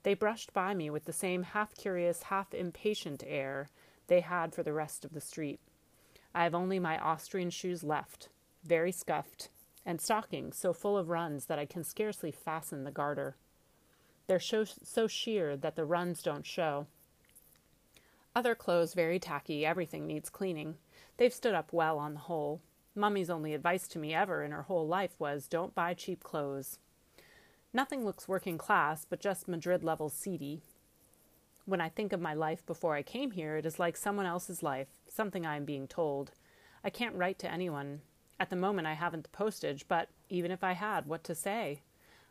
They 0.02 0.14
brushed 0.14 0.52
by 0.52 0.74
me 0.74 0.90
with 0.90 1.04
the 1.04 1.12
same 1.12 1.42
half 1.42 1.74
curious, 1.74 2.24
half 2.24 2.52
impatient 2.52 3.22
air 3.26 3.68
they 4.08 4.20
had 4.20 4.54
for 4.54 4.62
the 4.62 4.72
rest 4.72 5.04
of 5.04 5.14
the 5.14 5.20
street. 5.20 5.60
I 6.34 6.44
have 6.44 6.54
only 6.54 6.78
my 6.78 6.98
Austrian 6.98 7.50
shoes 7.50 7.82
left, 7.82 8.28
very 8.62 8.92
scuffed, 8.92 9.48
and 9.86 10.00
stockings 10.00 10.56
so 10.56 10.72
full 10.72 10.96
of 10.98 11.08
runs 11.08 11.46
that 11.46 11.58
I 11.58 11.64
can 11.64 11.82
scarcely 11.82 12.30
fasten 12.30 12.84
the 12.84 12.90
garter. 12.90 13.36
They're 14.26 14.38
so, 14.38 14.64
so 14.64 15.06
sheer 15.06 15.56
that 15.56 15.76
the 15.76 15.84
runs 15.84 16.22
don't 16.22 16.46
show. 16.46 16.86
Other 18.36 18.54
clothes 18.54 18.94
very 18.94 19.18
tacky, 19.18 19.66
everything 19.66 20.06
needs 20.06 20.30
cleaning. 20.30 20.76
They've 21.16 21.32
stood 21.32 21.54
up 21.54 21.72
well 21.72 21.98
on 21.98 22.14
the 22.14 22.20
whole. 22.20 22.60
Mummy's 22.94 23.30
only 23.30 23.54
advice 23.54 23.87
to 23.88 23.99
me 23.99 24.12
ever 24.14 24.42
in 24.42 24.50
her 24.50 24.62
whole 24.62 24.87
life 24.87 25.14
was 25.18 25.47
don't 25.47 25.75
buy 25.75 25.94
cheap 25.94 26.25
clothes. 26.25 26.78
Nothing 27.73 28.04
looks 28.04 28.26
working 28.26 28.59
class, 28.59 29.06
but 29.09 29.20
just 29.20 29.47
Madrid 29.47 29.85
level 29.85 30.09
seedy. 30.09 30.62
When 31.66 31.80
I 31.80 31.88
think 31.88 32.12
of 32.12 32.20
my 32.20 32.35
life 32.35 32.66
before 32.66 32.97
I 32.97 33.02
came 33.02 33.30
here, 33.30 33.56
it 33.56 33.64
is 33.64 33.78
like 33.78 33.97
someone 33.97 34.26
else's 34.26 34.62
life, 34.62 34.88
something 35.09 35.47
I 35.47 35.56
am 35.56 35.64
being 35.64 35.87
told. 35.87 36.32
I 36.82 36.90
can't 36.90 37.14
write 37.14 37.38
to 37.40 37.52
anyone. 37.52 38.00
At 38.40 38.50
the 38.50 38.56
moment, 38.56 38.88
I 38.88 38.94
haven't 38.94 39.23
the 39.23 39.28
postage, 39.28 39.87
but 39.87 40.09
even 40.28 40.50
if 40.50 40.64
I 40.64 40.73
had, 40.73 41.06
what 41.06 41.23
to 41.25 41.35
say? 41.35 41.82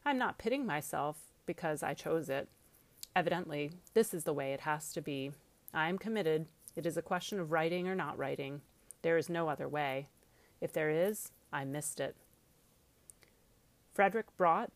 I'm 0.03 0.17
not 0.17 0.39
pitting 0.39 0.65
myself 0.65 1.31
because 1.45 1.83
I 1.83 1.93
chose 1.93 2.29
it. 2.29 2.49
Evidently, 3.15 3.71
this 3.93 4.13
is 4.13 4.25
the 4.25 4.33
way 4.33 4.51
it 4.51 4.61
has 4.61 4.91
to 4.93 5.01
be. 5.01 5.31
I 5.73 5.87
am 5.87 5.97
committed. 5.97 6.47
It 6.75 6.85
is 6.85 6.97
a 6.97 7.01
question 7.01 7.39
of 7.39 7.51
writing 7.51 7.87
or 7.87 7.95
not 7.95 8.17
writing. 8.17 8.61
There 9.03 9.17
is 9.17 9.29
no 9.29 9.47
other 9.47 9.67
way. 9.67 10.07
If 10.61 10.73
there 10.73 10.89
is, 10.89 11.31
I 11.51 11.65
missed 11.65 11.99
it. 11.99 12.15
Frederick 13.93 14.27
brought 14.37 14.71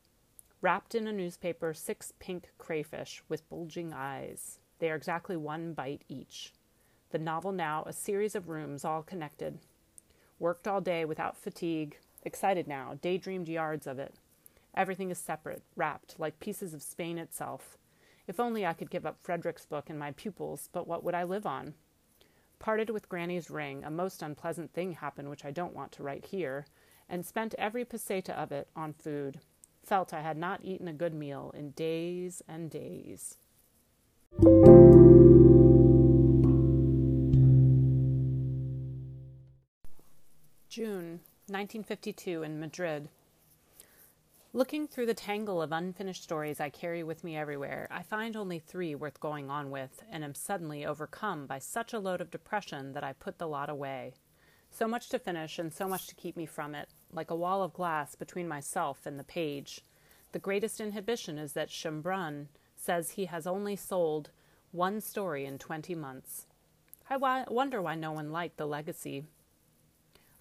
wrapped 0.64 0.96
in 0.96 1.08
a 1.08 1.12
newspaper, 1.12 1.74
six 1.74 2.14
pink 2.20 2.50
crayfish 2.58 3.22
with 3.28 3.48
bulging 3.50 3.92
eyes. 3.94 4.60
They 4.80 4.90
are 4.90 4.96
exactly 4.96 5.36
one 5.36 5.74
bite 5.74 6.06
each. 6.08 6.54
The 7.12 7.20
novel 7.20 7.52
now, 7.52 7.84
a 7.86 7.92
series 7.92 8.34
of 8.34 8.48
rooms 8.48 8.86
all 8.86 9.04
connected. 9.04 9.60
Worked 10.40 10.66
all 10.66 10.80
day 10.80 11.04
without 11.04 11.36
fatigue, 11.36 11.98
excited 12.24 12.66
now, 12.66 12.98
daydreamed 13.02 13.50
yards 13.50 13.86
of 13.86 14.00
it. 14.00 14.16
Everything 14.74 15.12
is 15.12 15.18
separate, 15.18 15.64
wrapped, 15.76 16.16
like 16.18 16.40
pieces 16.40 16.74
of 16.74 16.82
Spain 16.82 17.18
itself. 17.18 17.78
If 18.26 18.40
only 18.40 18.66
I 18.66 18.74
could 18.74 18.90
give 18.90 19.06
up 19.06 19.18
Frederick's 19.22 19.66
book 19.66 19.90
and 19.90 20.00
my 20.00 20.12
pupils, 20.12 20.70
but 20.72 20.88
what 20.88 21.04
would 21.04 21.14
I 21.14 21.24
live 21.24 21.46
on? 21.46 21.74
Parted 22.64 22.92
with 22.92 23.10
Granny's 23.10 23.50
ring, 23.50 23.84
a 23.84 23.92
most 23.92 24.22
unpleasant 24.22 24.72
thing 24.72 24.94
happened 24.94 25.30
which 25.30 25.44
I 25.44 25.52
don't 25.52 25.76
want 25.76 25.92
to 25.92 26.02
write 26.02 26.28
here, 26.28 26.66
and 27.10 27.26
spent 27.26 27.54
every 27.58 27.84
peseta 27.84 28.30
of 28.30 28.54
it 28.54 28.70
on 28.74 28.94
food 28.94 29.42
felt 29.84 30.14
I 30.14 30.22
had 30.22 30.38
not 30.38 30.64
eaten 30.64 30.88
a 30.88 30.94
good 30.94 31.14
meal 31.14 31.52
in 31.54 31.72
days 31.72 32.42
and 32.48 32.72
days. 32.72 33.38
June 40.70 41.20
1952 41.48 42.44
in 42.44 42.62
Madrid. 42.62 43.10
Looking 44.56 44.88
through 44.88 45.08
the 45.08 45.16
tangle 45.16 45.64
of 45.64 45.72
unfinished 45.72 46.22
stories 46.22 46.60
I 46.60 46.70
carry 46.70 47.02
with 47.02 47.24
me 47.24 47.36
everywhere, 47.36 47.88
I 47.90 48.04
find 48.04 48.36
only 48.36 48.60
three 48.60 48.94
worth 48.94 49.20
going 49.20 49.50
on 49.50 49.72
with, 49.72 50.04
and 50.12 50.24
am 50.24 50.36
suddenly 50.36 50.86
overcome 50.86 51.48
by 51.48 51.58
such 51.58 51.92
a 51.92 51.98
load 51.98 52.22
of 52.22 52.30
depression 52.30 52.94
that 52.94 53.04
I 53.04 53.14
put 53.14 53.40
the 53.40 53.48
lot 53.48 53.68
away. 53.68 54.14
So 54.70 54.88
much 54.88 55.10
to 55.10 55.18
finish, 55.18 55.58
and 55.58 55.74
so 55.74 55.88
much 55.88 56.06
to 56.06 56.14
keep 56.14 56.38
me 56.38 56.46
from 56.46 56.76
it, 56.76 56.90
like 57.12 57.32
a 57.32 57.36
wall 57.36 57.64
of 57.64 57.74
glass 57.74 58.14
between 58.14 58.48
myself 58.48 59.08
and 59.08 59.18
the 59.18 59.24
page. 59.24 59.82
The 60.34 60.40
greatest 60.40 60.80
inhibition 60.80 61.40
is 61.40 61.54
that 61.54 61.70
Chambrun 61.70 62.46
says 62.76 63.12
he 63.12 63.26
has 63.26 63.48
only 63.48 63.76
sold 63.76 64.30
one 64.72 65.02
story 65.02 65.46
in 65.46 65.58
20 65.58 65.96
months. 65.96 66.46
I 67.10 67.18
wonder 67.50 67.82
why 67.82 67.96
no 67.96 68.12
one 68.12 68.32
liked 68.32 68.58
The 68.58 68.68
Legacy. 68.68 69.26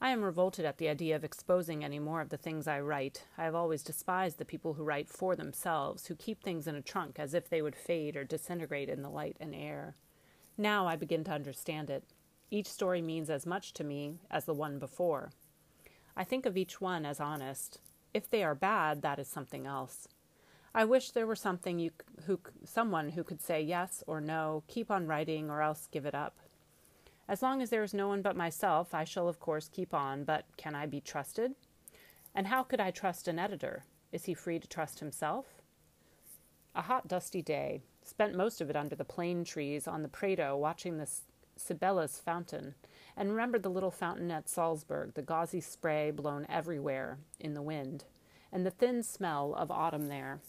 I 0.03 0.11
am 0.11 0.25
revolted 0.25 0.65
at 0.65 0.79
the 0.79 0.89
idea 0.89 1.15
of 1.15 1.23
exposing 1.23 1.85
any 1.85 2.01
more 2.01 2.21
of 2.21 2.31
the 2.31 2.37
things 2.37 2.67
I 2.67 2.81
write. 2.81 3.23
I 3.39 3.45
have 3.45 3.55
always 3.55 3.85
despised 3.85 4.37
the 4.37 4.45
people 4.45 4.75
who 4.75 4.83
write 4.83 5.09
for 5.09 5.37
themselves, 5.37 6.09
who 6.09 6.17
keep 6.17 6.43
things 6.43 6.67
in 6.67 6.75
a 6.75 6.83
trunk 6.83 7.21
as 7.21 7.35
if 7.35 7.49
they 7.49 7.63
would 7.63 7.77
fade 7.77 8.17
or 8.17 8.25
disintegrate 8.25 8.89
in 8.89 9.03
the 9.03 9.09
light 9.09 9.37
and 9.39 9.55
air. 9.55 9.95
Now 10.59 10.89
I 10.89 10.97
begin 10.97 11.23
to 11.23 11.31
understand 11.31 11.89
it. 11.89 12.03
Each 12.51 12.67
story 12.67 13.01
means 13.01 13.31
as 13.31 13.47
much 13.47 13.75
to 13.75 13.85
me 13.85 14.19
as 14.29 14.45
the 14.45 14.55
one 14.55 14.81
before. 14.81 15.31
I 16.17 16.25
think 16.25 16.47
of 16.47 16.57
each 16.57 16.81
one 16.81 17.07
as 17.07 17.21
honest. 17.21 17.79
If 18.13 18.29
they 18.29 18.43
are 18.43 18.57
bad, 18.57 19.03
that 19.03 19.21
is 19.21 19.29
something 19.29 19.69
else. 19.69 20.09
I 20.75 20.85
wish 20.85 21.13
there 21.13 21.29
were 21.29 21.37
something 21.37 21.79
you 21.79 21.93
who 22.27 22.41
someone 22.65 23.11
who 23.11 23.23
could 23.23 23.41
say 23.41 23.63
yes 23.63 24.03
or 24.09 24.21
no, 24.21 24.65
keep 24.67 24.91
on 24.91 25.07
writing 25.07 25.49
or 25.49 25.63
else 25.63 25.87
give 25.93 26.07
it 26.07 26.15
up. 26.17 26.41
As 27.33 27.41
long 27.41 27.63
as 27.63 27.71
there 27.71 27.83
is 27.83 27.95
no 27.95 28.09
one 28.09 28.21
but 28.21 28.37
myself, 28.37 28.93
I 28.93 29.05
shall 29.05 29.27
of 29.27 29.41
course 29.41 29.71
keep 29.73 29.95
on, 29.95 30.23
but 30.25 30.45
can 30.59 30.75
I 30.75 30.85
be 30.85 31.01
trusted? 31.01 31.55
And 32.35 32.47
how 32.47 32.63
could 32.63 32.79
I 32.79 32.91
trust 32.91 33.27
an 33.27 33.39
editor? 33.39 33.85
Is 34.13 34.27
he 34.27 34.35
free 34.35 34.59
to 34.59 34.69
trust 34.69 35.01
himself? 35.01 35.63
A 36.75 36.83
hot, 36.83 37.09
dusty 37.09 37.41
day. 37.41 37.81
Spent 38.03 38.37
most 38.37 38.61
of 38.61 38.69
it 38.69 38.77
under 38.77 38.95
the 38.95 39.07
plane 39.07 39.45
trees 39.45 39.89
on 39.89 40.03
the 40.03 40.11
Prado 40.11 40.59
watching 40.59 40.99
the 40.99 41.09
Cibeles 41.59 42.21
fountain, 42.21 42.75
and 43.17 43.31
remembered 43.31 43.63
the 43.63 43.71
little 43.71 43.91
fountain 43.91 44.31
at 44.31 44.47
Salzburg, 44.47 45.15
the 45.15 45.23
gauzy 45.23 45.63
spray 45.63 46.11
blown 46.11 46.45
everywhere 46.51 47.17
in 47.41 47.55
the 47.55 47.63
wind, 47.63 48.05
and 48.53 48.67
the 48.67 48.71
thin 48.71 49.03
smell 49.03 49.55
of 49.55 49.71
autumn 49.71 50.09
there. 50.09 50.41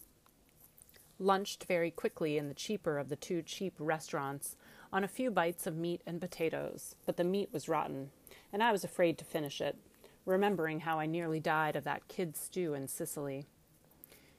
Lunched 1.17 1.63
very 1.63 1.91
quickly 1.91 2.37
in 2.37 2.49
the 2.49 2.53
cheaper 2.53 2.97
of 2.97 3.07
the 3.07 3.15
two 3.15 3.41
cheap 3.41 3.75
restaurants 3.79 4.57
on 4.93 5.03
a 5.03 5.07
few 5.07 5.31
bites 5.31 5.65
of 5.65 5.75
meat 5.75 6.03
and 6.05 6.21
potatoes, 6.21 6.95
but 7.07 7.17
the 7.17 7.23
meat 7.23 7.50
was 7.51 7.67
rotten, 7.67 8.12
and 8.53 8.62
I 8.62 8.71
was 8.71 8.83
afraid 8.83 9.17
to 9.17 9.25
finish 9.25 9.59
it, 9.59 9.75
remembering 10.23 10.81
how 10.81 11.00
I 11.00 11.07
nearly 11.07 11.39
died 11.39 11.75
of 11.75 11.83
that 11.85 12.07
kid 12.07 12.38
stew 12.38 12.75
in 12.75 12.88
Sicily. 12.88 13.47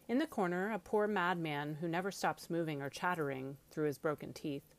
In 0.06 0.20
the 0.20 0.28
corner, 0.28 0.70
a 0.70 0.78
poor 0.78 1.08
madman 1.08 1.78
who 1.80 1.88
never 1.88 2.12
stops 2.12 2.48
moving 2.48 2.80
or 2.80 2.88
chattering 2.88 3.56
through 3.72 3.86
his 3.86 3.98
broken 3.98 4.32
teeth. 4.32 4.76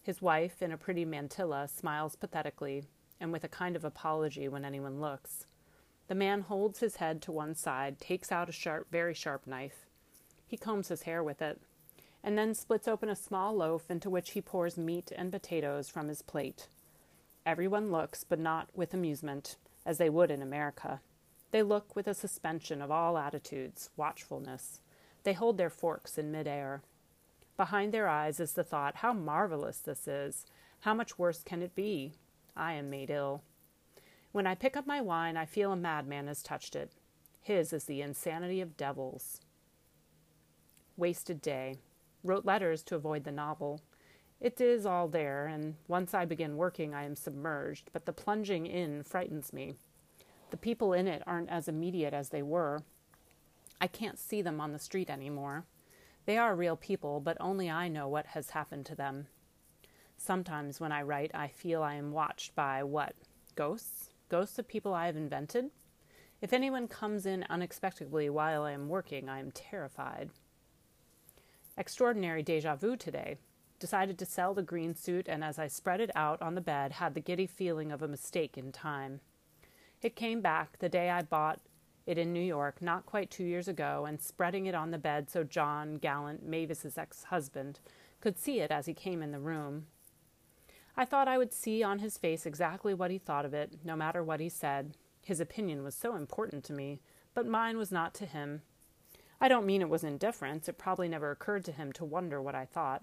His 0.00 0.22
wife, 0.22 0.62
in 0.62 0.70
a 0.70 0.78
pretty 0.78 1.04
mantilla, 1.04 1.68
smiles 1.68 2.14
pathetically 2.14 2.84
and 3.18 3.32
with 3.32 3.42
a 3.42 3.48
kind 3.48 3.74
of 3.74 3.84
apology 3.84 4.46
when 4.46 4.64
anyone 4.64 5.00
looks. 5.00 5.44
The 6.06 6.14
man 6.14 6.42
holds 6.42 6.78
his 6.78 6.96
head 6.96 7.20
to 7.22 7.32
one 7.32 7.56
side, 7.56 7.98
takes 7.98 8.30
out 8.30 8.48
a 8.48 8.52
sharp, 8.52 8.86
very 8.92 9.14
sharp 9.14 9.46
knife. 9.46 9.86
He 10.46 10.56
combs 10.56 10.88
his 10.88 11.02
hair 11.02 11.24
with 11.24 11.42
it, 11.42 11.60
and 12.22 12.36
then 12.36 12.54
splits 12.54 12.86
open 12.86 13.08
a 13.08 13.16
small 13.16 13.56
loaf 13.56 13.90
into 13.90 14.10
which 14.10 14.32
he 14.32 14.40
pours 14.40 14.76
meat 14.76 15.12
and 15.16 15.32
potatoes 15.32 15.88
from 15.88 16.08
his 16.08 16.22
plate. 16.22 16.68
Everyone 17.46 17.90
looks, 17.90 18.24
but 18.24 18.38
not 18.38 18.68
with 18.74 18.92
amusement, 18.92 19.56
as 19.86 19.98
they 19.98 20.10
would 20.10 20.30
in 20.30 20.42
America. 20.42 21.00
They 21.50 21.62
look 21.62 21.96
with 21.96 22.06
a 22.06 22.14
suspension 22.14 22.82
of 22.82 22.90
all 22.90 23.18
attitudes, 23.18 23.90
watchfulness. 23.96 24.80
They 25.24 25.32
hold 25.32 25.56
their 25.56 25.70
forks 25.70 26.18
in 26.18 26.30
midair. 26.30 26.82
Behind 27.56 27.92
their 27.92 28.08
eyes 28.08 28.40
is 28.40 28.52
the 28.52 28.64
thought, 28.64 28.96
How 28.96 29.12
marvelous 29.12 29.78
this 29.78 30.06
is! 30.06 30.46
How 30.80 30.94
much 30.94 31.18
worse 31.18 31.42
can 31.42 31.62
it 31.62 31.74
be? 31.74 32.14
I 32.56 32.74
am 32.74 32.88
made 32.88 33.10
ill. 33.10 33.42
When 34.32 34.46
I 34.46 34.54
pick 34.54 34.76
up 34.76 34.86
my 34.86 35.00
wine, 35.00 35.36
I 35.36 35.44
feel 35.44 35.72
a 35.72 35.76
madman 35.76 36.26
has 36.26 36.42
touched 36.42 36.76
it. 36.76 36.92
His 37.42 37.72
is 37.72 37.84
the 37.84 38.00
insanity 38.00 38.60
of 38.60 38.76
devils. 38.76 39.40
Wasted 40.96 41.42
day. 41.42 41.78
Wrote 42.22 42.44
letters 42.44 42.82
to 42.84 42.96
avoid 42.96 43.24
the 43.24 43.32
novel. 43.32 43.80
It 44.40 44.60
is 44.60 44.86
all 44.86 45.08
there, 45.08 45.46
and 45.46 45.76
once 45.88 46.14
I 46.14 46.24
begin 46.24 46.56
working, 46.56 46.94
I 46.94 47.04
am 47.04 47.16
submerged, 47.16 47.90
but 47.92 48.06
the 48.06 48.12
plunging 48.12 48.66
in 48.66 49.02
frightens 49.02 49.52
me. 49.52 49.74
The 50.50 50.56
people 50.56 50.92
in 50.92 51.06
it 51.06 51.22
aren't 51.26 51.50
as 51.50 51.68
immediate 51.68 52.14
as 52.14 52.30
they 52.30 52.42
were. 52.42 52.82
I 53.80 53.86
can't 53.86 54.18
see 54.18 54.42
them 54.42 54.60
on 54.60 54.72
the 54.72 54.78
street 54.78 55.08
anymore. 55.08 55.64
They 56.26 56.36
are 56.36 56.54
real 56.54 56.76
people, 56.76 57.20
but 57.20 57.36
only 57.40 57.70
I 57.70 57.88
know 57.88 58.08
what 58.08 58.26
has 58.26 58.50
happened 58.50 58.86
to 58.86 58.94
them. 58.94 59.26
Sometimes 60.16 60.80
when 60.80 60.92
I 60.92 61.02
write, 61.02 61.30
I 61.34 61.48
feel 61.48 61.82
I 61.82 61.94
am 61.94 62.12
watched 62.12 62.54
by 62.54 62.82
what? 62.82 63.14
Ghosts? 63.54 64.10
Ghosts 64.28 64.58
of 64.58 64.68
people 64.68 64.92
I 64.92 65.06
have 65.06 65.16
invented? 65.16 65.70
If 66.42 66.52
anyone 66.52 66.88
comes 66.88 67.26
in 67.26 67.44
unexpectedly 67.48 68.28
while 68.30 68.64
I 68.64 68.72
am 68.72 68.88
working, 68.88 69.28
I 69.28 69.38
am 69.38 69.50
terrified. 69.50 70.30
Extraordinary 71.80 72.42
deja 72.42 72.76
vu 72.76 72.94
today 72.94 73.38
decided 73.78 74.18
to 74.18 74.26
sell 74.26 74.52
the 74.52 74.62
green 74.62 74.94
suit, 74.94 75.26
and 75.30 75.42
as 75.42 75.58
I 75.58 75.66
spread 75.66 75.98
it 76.02 76.10
out 76.14 76.42
on 76.42 76.54
the 76.54 76.60
bed, 76.60 76.92
had 76.92 77.14
the 77.14 77.22
giddy 77.22 77.46
feeling 77.46 77.90
of 77.90 78.02
a 78.02 78.06
mistake 78.06 78.58
in 78.58 78.70
time. 78.70 79.20
It 80.02 80.14
came 80.14 80.42
back 80.42 80.78
the 80.78 80.90
day 80.90 81.08
I 81.08 81.22
bought 81.22 81.58
it 82.04 82.18
in 82.18 82.34
New 82.34 82.42
York, 82.42 82.82
not 82.82 83.06
quite 83.06 83.30
two 83.30 83.44
years 83.44 83.66
ago, 83.66 84.04
and 84.04 84.20
spreading 84.20 84.66
it 84.66 84.74
on 84.74 84.90
the 84.90 84.98
bed 84.98 85.30
so 85.30 85.42
John 85.42 85.94
Gallant, 85.94 86.46
Mavis's 86.46 86.98
ex 86.98 87.24
husband, 87.24 87.80
could 88.20 88.38
see 88.38 88.60
it 88.60 88.70
as 88.70 88.84
he 88.84 88.92
came 88.92 89.22
in 89.22 89.32
the 89.32 89.40
room. 89.40 89.86
I 90.98 91.06
thought 91.06 91.28
I 91.28 91.38
would 91.38 91.54
see 91.54 91.82
on 91.82 92.00
his 92.00 92.18
face 92.18 92.44
exactly 92.44 92.92
what 92.92 93.10
he 93.10 93.16
thought 93.16 93.46
of 93.46 93.54
it, 93.54 93.78
no 93.82 93.96
matter 93.96 94.22
what 94.22 94.40
he 94.40 94.50
said. 94.50 94.98
His 95.24 95.40
opinion 95.40 95.82
was 95.82 95.94
so 95.94 96.14
important 96.14 96.62
to 96.64 96.74
me, 96.74 97.00
but 97.32 97.46
mine 97.46 97.78
was 97.78 97.90
not 97.90 98.12
to 98.16 98.26
him. 98.26 98.60
I 99.40 99.48
don't 99.48 99.66
mean 99.66 99.80
it 99.80 99.88
was 99.88 100.04
indifference. 100.04 100.68
It 100.68 100.76
probably 100.76 101.08
never 101.08 101.30
occurred 101.30 101.64
to 101.64 101.72
him 101.72 101.92
to 101.94 102.04
wonder 102.04 102.42
what 102.42 102.54
I 102.54 102.66
thought. 102.66 103.02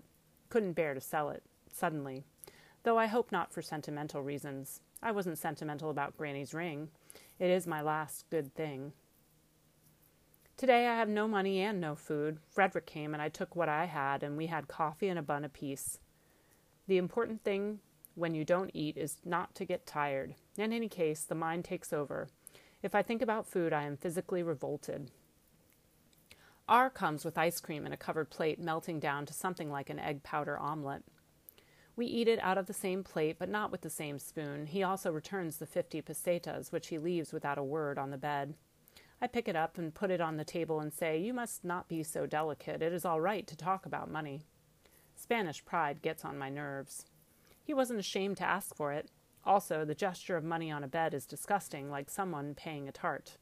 Couldn't 0.50 0.74
bear 0.74 0.94
to 0.94 1.01
sell 1.01 1.29
it, 1.29 1.44
suddenly. 1.74 2.24
Though 2.84 3.00
I 3.00 3.08
hope 3.08 3.32
not 3.32 3.51
for 3.51 3.62
sentimental 3.62 4.22
reasons. 4.22 4.82
I 5.01 5.12
wasn't 5.12 5.39
sentimental 5.39 5.89
about 5.89 6.15
Granny's 6.15 6.53
ring. 6.53 6.89
It 7.39 7.50
is 7.50 7.65
my 7.65 7.82
last 7.82 8.29
good 8.29 8.53
thing. 8.53 8.94
Today 10.58 10.88
I 10.88 10.96
have 10.96 11.10
no 11.10 11.27
money 11.27 11.62
and 11.62 11.82
no 11.82 11.96
food. 11.96 12.39
Frederick 12.50 12.86
came 12.86 13.13
and 13.13 13.22
I 13.22 13.29
took 13.29 13.56
what 13.56 13.70
I 13.70 13.86
had, 13.86 14.24
and 14.24 14.38
we 14.38 14.48
had 14.48 14.67
coffee 14.67 15.08
and 15.08 15.20
a 15.20 15.24
bun 15.24 15.44
apiece. 15.44 16.00
The 16.88 16.98
important 16.98 17.44
thing 17.44 17.79
when 18.15 18.34
you 18.34 18.44
don't 18.44 18.72
eat 18.74 18.98
is 18.98 19.17
not 19.25 19.53
to 19.56 19.65
get 19.65 19.86
tired. 19.86 20.36
In 20.58 20.74
any 20.74 20.89
case, 20.89 21.24
the 21.24 21.36
mind 21.36 21.65
takes 21.65 21.94
over. 21.94 22.29
If 22.82 22.96
I 22.96 23.01
think 23.01 23.22
about 23.22 23.46
food, 23.46 23.74
I 23.74 23.84
am 23.84 23.98
physically 23.98 24.41
revolted. 24.41 25.12
R 26.70 26.90
comes 26.90 27.24
with 27.24 27.38
ice 27.38 27.62
cream 27.62 27.86
in 27.86 27.94
a 27.94 27.98
covered 27.98 28.30
plate, 28.30 28.60
melting 28.60 29.00
down 29.00 29.26
to 29.26 29.34
something 29.34 29.72
like 29.72 29.90
an 29.90 30.00
egg 30.00 30.24
powder 30.24 30.58
omelet. 30.60 31.04
We 31.96 32.06
eat 32.06 32.28
it 32.28 32.40
out 32.44 32.58
of 32.58 32.66
the 32.66 32.74
same 32.74 33.04
plate, 33.04 33.38
but 33.40 33.50
not 33.50 33.72
with 33.72 33.82
the 33.82 33.90
same 33.90 34.20
spoon. 34.20 34.66
He 34.68 34.84
also 34.84 35.12
returns 35.12 35.58
the 35.58 35.66
fifty 35.66 36.02
pesetas, 36.02 36.72
which 36.72 36.90
he 36.90 36.98
leaves 36.98 37.32
without 37.32 37.58
a 37.58 37.64
word 37.64 37.98
on 37.98 38.12
the 38.12 38.18
bed. 38.18 38.54
I 39.22 39.28
pick 39.28 39.48
it 39.48 39.56
up 39.56 39.78
and 39.78 39.96
put 39.96 40.12
it 40.12 40.22
on 40.22 40.38
the 40.38 40.44
table 40.44 40.80
and 40.80 40.94
say, 40.94 41.18
You 41.18 41.34
must 41.34 41.64
not 41.64 41.88
be 41.88 42.04
so 42.04 42.26
delicate. 42.26 42.82
It 42.82 42.94
is 42.94 43.06
all 43.06 43.22
right 43.22 43.48
to 43.48 43.56
talk 43.56 43.86
about 43.86 44.12
money. 44.12 44.44
Spanish 45.16 45.66
pride 45.66 46.02
gets 46.02 46.24
on 46.24 46.38
my 46.38 46.50
nerves. 46.50 47.06
He 47.63 47.74
wasn't 47.74 48.00
ashamed 48.00 48.38
to 48.38 48.46
ask 48.46 48.76
for 48.76 48.91
it. 48.91 49.10
Also, 49.44 49.86
the 49.86 49.96
gesture 49.96 50.36
of 50.36 50.44
money 50.44 50.70
on 50.70 50.84
a 50.84 50.88
bed 50.88 51.13
is 51.13 51.26
disgusting, 51.26 51.89
like 51.89 52.10
someone 52.10 52.54
paying 52.54 52.88
a 52.88 52.91
tart. 52.91 53.38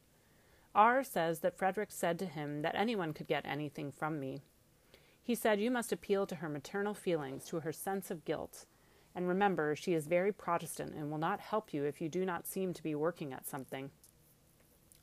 R 0.75 1.03
says 1.03 1.39
that 1.39 1.57
Frederick 1.57 1.89
said 1.91 2.19
to 2.19 2.25
him 2.25 2.61
that 2.61 2.75
anyone 2.75 3.13
could 3.13 3.27
get 3.27 3.45
anything 3.45 3.91
from 3.91 4.19
me. 4.19 4.41
He 5.23 5.33
said, 5.33 5.59
You 5.61 5.71
must 5.71 5.93
appeal 5.93 6.27
to 6.27 6.35
her 6.35 6.49
maternal 6.49 6.93
feelings, 6.93 7.45
to 7.45 7.61
her 7.61 7.71
sense 7.71 8.11
of 8.11 8.25
guilt. 8.25 8.65
And 9.15 9.27
remember, 9.27 9.75
she 9.75 9.93
is 9.93 10.07
very 10.07 10.33
Protestant 10.33 10.93
and 10.93 11.09
will 11.09 11.17
not 11.17 11.39
help 11.39 11.73
you 11.73 11.85
if 11.85 12.01
you 12.01 12.09
do 12.09 12.25
not 12.25 12.45
seem 12.45 12.73
to 12.73 12.83
be 12.83 12.93
working 12.93 13.31
at 13.31 13.47
something. 13.47 13.89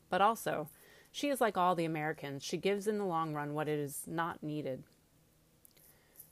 But 0.09 0.21
also, 0.21 0.69
she 1.11 1.29
is 1.29 1.41
like 1.41 1.57
all 1.57 1.73
the 1.73 1.85
Americans. 1.85 2.43
She 2.43 2.57
gives 2.57 2.87
in 2.87 2.99
the 2.99 3.05
long 3.05 3.33
run 3.33 3.55
what 3.55 3.67
is 3.67 4.03
not 4.05 4.43
needed. 4.43 4.83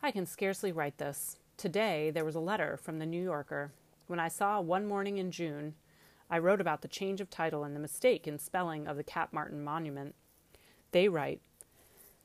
I 0.04 0.12
can 0.12 0.27
scarcely 0.27 0.71
write 0.71 0.99
this. 0.99 1.38
Today 1.58 2.12
there 2.12 2.25
was 2.25 2.36
a 2.36 2.39
letter 2.39 2.77
from 2.77 2.99
the 2.99 3.06
New 3.06 3.23
Yorker. 3.23 3.71
When 4.06 4.19
I 4.19 4.27
saw 4.27 4.62
one 4.62 4.88
morning 4.88 5.17
in 5.17 5.32
June 5.32 5.73
I 6.32 6.39
wrote 6.39 6.62
about 6.62 6.82
the 6.82 6.88
change 6.88 7.20
of 7.20 7.30
title 7.30 7.65
and 7.65 7.76
the 7.76 7.80
mistake 7.82 8.26
in 8.26 8.39
spelling 8.39 8.88
of 8.88 8.96
the 8.96 9.04
Cap 9.04 9.34
Martin 9.34 9.62
monument. 9.62 10.15
They 10.94 11.10
write 11.10 11.41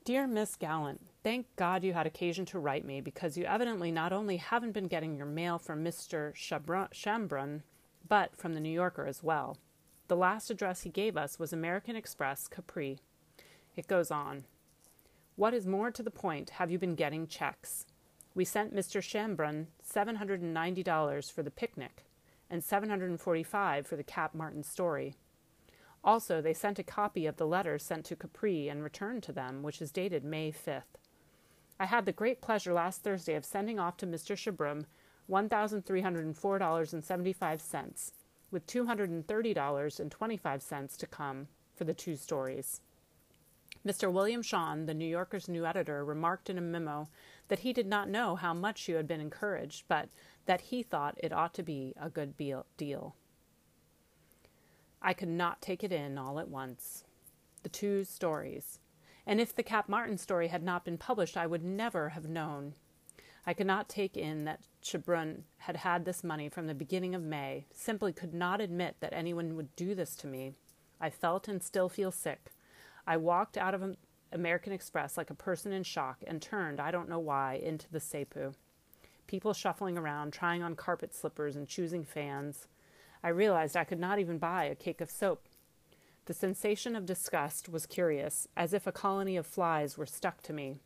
Dear 0.04 0.28
Miss 0.28 0.54
Gallant, 0.54 1.00
thank 1.24 1.46
God 1.56 1.82
you 1.82 1.92
had 1.92 2.06
occasion 2.06 2.44
to 2.46 2.60
write 2.60 2.84
me 2.84 3.00
because 3.00 3.36
you 3.36 3.44
evidently 3.46 3.90
not 3.90 4.12
only 4.12 4.36
haven't 4.36 4.70
been 4.70 4.86
getting 4.86 5.16
your 5.16 5.26
mail 5.26 5.58
from 5.58 5.84
Mr. 5.84 6.32
Chambrun, 6.34 7.62
but 8.08 8.36
from 8.36 8.54
the 8.54 8.60
New 8.60 8.70
Yorker 8.70 9.06
as 9.06 9.24
well. 9.24 9.58
The 10.06 10.14
last 10.14 10.52
address 10.52 10.82
he 10.82 10.90
gave 10.90 11.16
us 11.16 11.40
was 11.40 11.52
American 11.52 11.96
Express, 11.96 12.46
Capri. 12.46 13.00
It 13.74 13.88
goes 13.88 14.12
on. 14.12 14.44
What 15.34 15.52
is 15.52 15.66
more 15.66 15.90
to 15.90 16.04
the 16.04 16.12
point, 16.12 16.50
have 16.50 16.70
you 16.70 16.78
been 16.78 16.94
getting 16.94 17.26
checks? 17.26 17.86
We 18.36 18.44
sent 18.44 18.72
Mr. 18.72 19.02
Chambrun 19.02 19.66
$790 19.84 21.32
for 21.32 21.42
the 21.42 21.50
picnic 21.50 22.05
and 22.50 22.62
745 22.62 23.86
for 23.86 23.96
the 23.96 24.02
Cap 24.02 24.34
Martin 24.34 24.62
story. 24.62 25.14
Also, 26.04 26.40
they 26.40 26.54
sent 26.54 26.78
a 26.78 26.84
copy 26.84 27.26
of 27.26 27.36
the 27.36 27.46
letter 27.46 27.78
sent 27.78 28.04
to 28.06 28.16
Capri 28.16 28.68
and 28.68 28.84
returned 28.84 29.22
to 29.24 29.32
them, 29.32 29.62
which 29.62 29.82
is 29.82 29.90
dated 29.90 30.24
May 30.24 30.52
5th. 30.52 30.82
I 31.80 31.86
had 31.86 32.06
the 32.06 32.12
great 32.12 32.40
pleasure 32.40 32.72
last 32.72 33.02
Thursday 33.02 33.34
of 33.34 33.44
sending 33.44 33.80
off 33.80 33.96
to 33.98 34.06
Mr. 34.06 34.36
Chambrun 34.36 34.86
$1,304.75, 35.28 38.12
with 38.52 38.66
$230.25 38.66 40.96
to 40.96 41.06
come 41.06 41.48
for 41.74 41.84
the 41.84 41.94
two 41.94 42.16
stories. 42.16 42.80
Mr. 43.84 44.10
William 44.10 44.40
Shawn, 44.42 44.86
the 44.86 44.94
New 44.94 45.06
Yorker's 45.06 45.48
new 45.48 45.66
editor, 45.66 46.04
remarked 46.04 46.50
in 46.50 46.58
a 46.58 46.62
memo 46.62 47.08
that 47.48 47.60
he 47.60 47.72
did 47.72 47.86
not 47.86 48.08
know 48.08 48.34
how 48.34 48.52
much 48.54 48.88
you 48.88 48.96
had 48.96 49.06
been 49.06 49.20
encouraged, 49.20 49.84
but 49.86 50.08
that 50.46 50.62
he 50.62 50.82
thought 50.82 51.18
it 51.18 51.32
ought 51.32 51.54
to 51.54 51.62
be 51.62 51.92
a 52.00 52.08
good 52.08 52.34
deal. 52.76 53.14
I 55.02 55.12
could 55.12 55.28
not 55.28 55.60
take 55.60 55.84
it 55.84 55.92
in 55.92 56.18
all 56.18 56.38
at 56.38 56.48
once. 56.48 57.04
The 57.62 57.68
two 57.68 58.04
stories. 58.04 58.80
And 59.26 59.40
if 59.40 59.54
the 59.54 59.62
Cap 59.62 59.88
Martin 59.88 60.18
story 60.18 60.48
had 60.48 60.62
not 60.62 60.84
been 60.84 60.98
published, 60.98 61.36
I 61.36 61.46
would 61.46 61.64
never 61.64 62.10
have 62.10 62.28
known. 62.28 62.74
I 63.44 63.54
could 63.54 63.66
not 63.66 63.88
take 63.88 64.16
in 64.16 64.44
that 64.44 64.60
Chambrun 64.82 65.42
had 65.58 65.76
had 65.76 66.04
this 66.04 66.24
money 66.24 66.48
from 66.48 66.66
the 66.66 66.74
beginning 66.74 67.14
of 67.14 67.22
May, 67.22 67.66
simply 67.72 68.12
could 68.12 68.34
not 68.34 68.60
admit 68.60 68.96
that 69.00 69.12
anyone 69.12 69.56
would 69.56 69.74
do 69.76 69.94
this 69.94 70.16
to 70.16 70.26
me. 70.26 70.54
I 71.00 71.10
felt 71.10 71.46
and 71.46 71.62
still 71.62 71.88
feel 71.88 72.10
sick. 72.10 72.50
I 73.06 73.16
walked 73.16 73.56
out 73.56 73.74
of 73.74 73.96
American 74.32 74.72
Express 74.72 75.16
like 75.16 75.30
a 75.30 75.34
person 75.34 75.72
in 75.72 75.84
shock 75.84 76.24
and 76.26 76.42
turned, 76.42 76.80
I 76.80 76.90
don't 76.90 77.08
know 77.08 77.20
why, 77.20 77.54
into 77.54 77.88
the 77.90 78.00
Sepu. 78.00 78.54
People 79.26 79.52
shuffling 79.52 79.98
around, 79.98 80.32
trying 80.32 80.62
on 80.62 80.76
carpet 80.76 81.14
slippers 81.14 81.56
and 81.56 81.66
choosing 81.66 82.04
fans. 82.04 82.68
I 83.22 83.28
realized 83.28 83.76
I 83.76 83.84
could 83.84 83.98
not 83.98 84.18
even 84.18 84.38
buy 84.38 84.64
a 84.64 84.74
cake 84.74 85.00
of 85.00 85.10
soap. 85.10 85.48
The 86.26 86.34
sensation 86.34 86.96
of 86.96 87.06
disgust 87.06 87.68
was 87.68 87.86
curious, 87.86 88.48
as 88.56 88.72
if 88.72 88.86
a 88.86 88.92
colony 88.92 89.36
of 89.36 89.46
flies 89.46 89.96
were 89.96 90.06
stuck 90.06 90.42
to 90.42 90.52
me. 90.52 90.76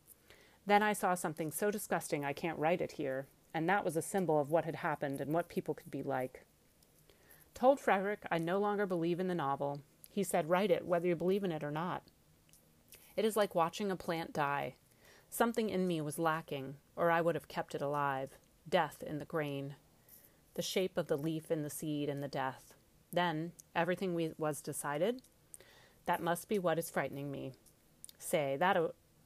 Then 0.65 0.83
I 0.83 0.93
saw 0.93 1.15
something 1.15 1.51
so 1.51 1.71
disgusting 1.71 2.23
I 2.23 2.33
can't 2.33 2.59
write 2.59 2.81
it 2.81 2.93
here, 2.93 3.27
and 3.53 3.67
that 3.67 3.83
was 3.83 3.97
a 3.97 4.01
symbol 4.01 4.39
of 4.39 4.51
what 4.51 4.65
had 4.65 4.75
happened 4.75 5.19
and 5.19 5.33
what 5.33 5.49
people 5.49 5.73
could 5.73 5.91
be 5.91 6.03
like. 6.03 6.45
Told 7.53 7.79
Frederick 7.79 8.25
I 8.31 8.37
no 8.37 8.59
longer 8.59 8.85
believe 8.85 9.19
in 9.19 9.27
the 9.27 9.35
novel. 9.35 9.81
He 10.09 10.23
said, 10.23 10.49
Write 10.49 10.71
it, 10.71 10.85
whether 10.85 11.07
you 11.07 11.15
believe 11.15 11.43
in 11.43 11.51
it 11.51 11.63
or 11.63 11.71
not. 11.71 12.03
It 13.15 13.25
is 13.25 13.35
like 13.35 13.55
watching 13.55 13.91
a 13.91 13.95
plant 13.95 14.33
die. 14.33 14.75
Something 15.33 15.69
in 15.69 15.87
me 15.87 16.01
was 16.01 16.19
lacking, 16.19 16.75
or 16.97 17.09
I 17.09 17.21
would 17.21 17.35
have 17.35 17.47
kept 17.47 17.73
it 17.73 17.81
alive. 17.81 18.37
Death 18.67 19.01
in 19.01 19.17
the 19.17 19.25
grain. 19.25 19.75
The 20.55 20.61
shape 20.61 20.97
of 20.97 21.07
the 21.07 21.17
leaf 21.17 21.49
in 21.49 21.63
the 21.63 21.69
seed 21.69 22.09
and 22.09 22.21
the 22.21 22.27
death. 22.27 22.73
Then, 23.13 23.53
everything 23.73 24.13
we, 24.13 24.33
was 24.37 24.61
decided? 24.61 25.21
That 26.05 26.21
must 26.21 26.49
be 26.49 26.59
what 26.59 26.77
is 26.77 26.89
frightening 26.91 27.31
me. 27.31 27.53
Say, 28.19 28.57
that 28.59 28.77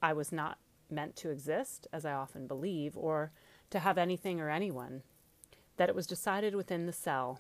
I 0.02 0.14
was 0.14 0.32
not 0.32 0.60
meant 0.92 1.16
to 1.18 1.32
exist, 1.32 1.88
as 1.92 2.06
I 2.06 2.14
often 2.14 2.46
believe, 2.46 2.96
or 2.96 3.32
to 3.72 3.80
have 3.80 3.98
anything 3.98 4.40
or 4.40 4.52
anyone. 4.52 5.02
That 5.78 5.90
it 5.90 5.96
was 5.96 6.06
decided 6.06 6.54
within 6.54 6.86
the 6.86 6.94
cell. 6.94 7.40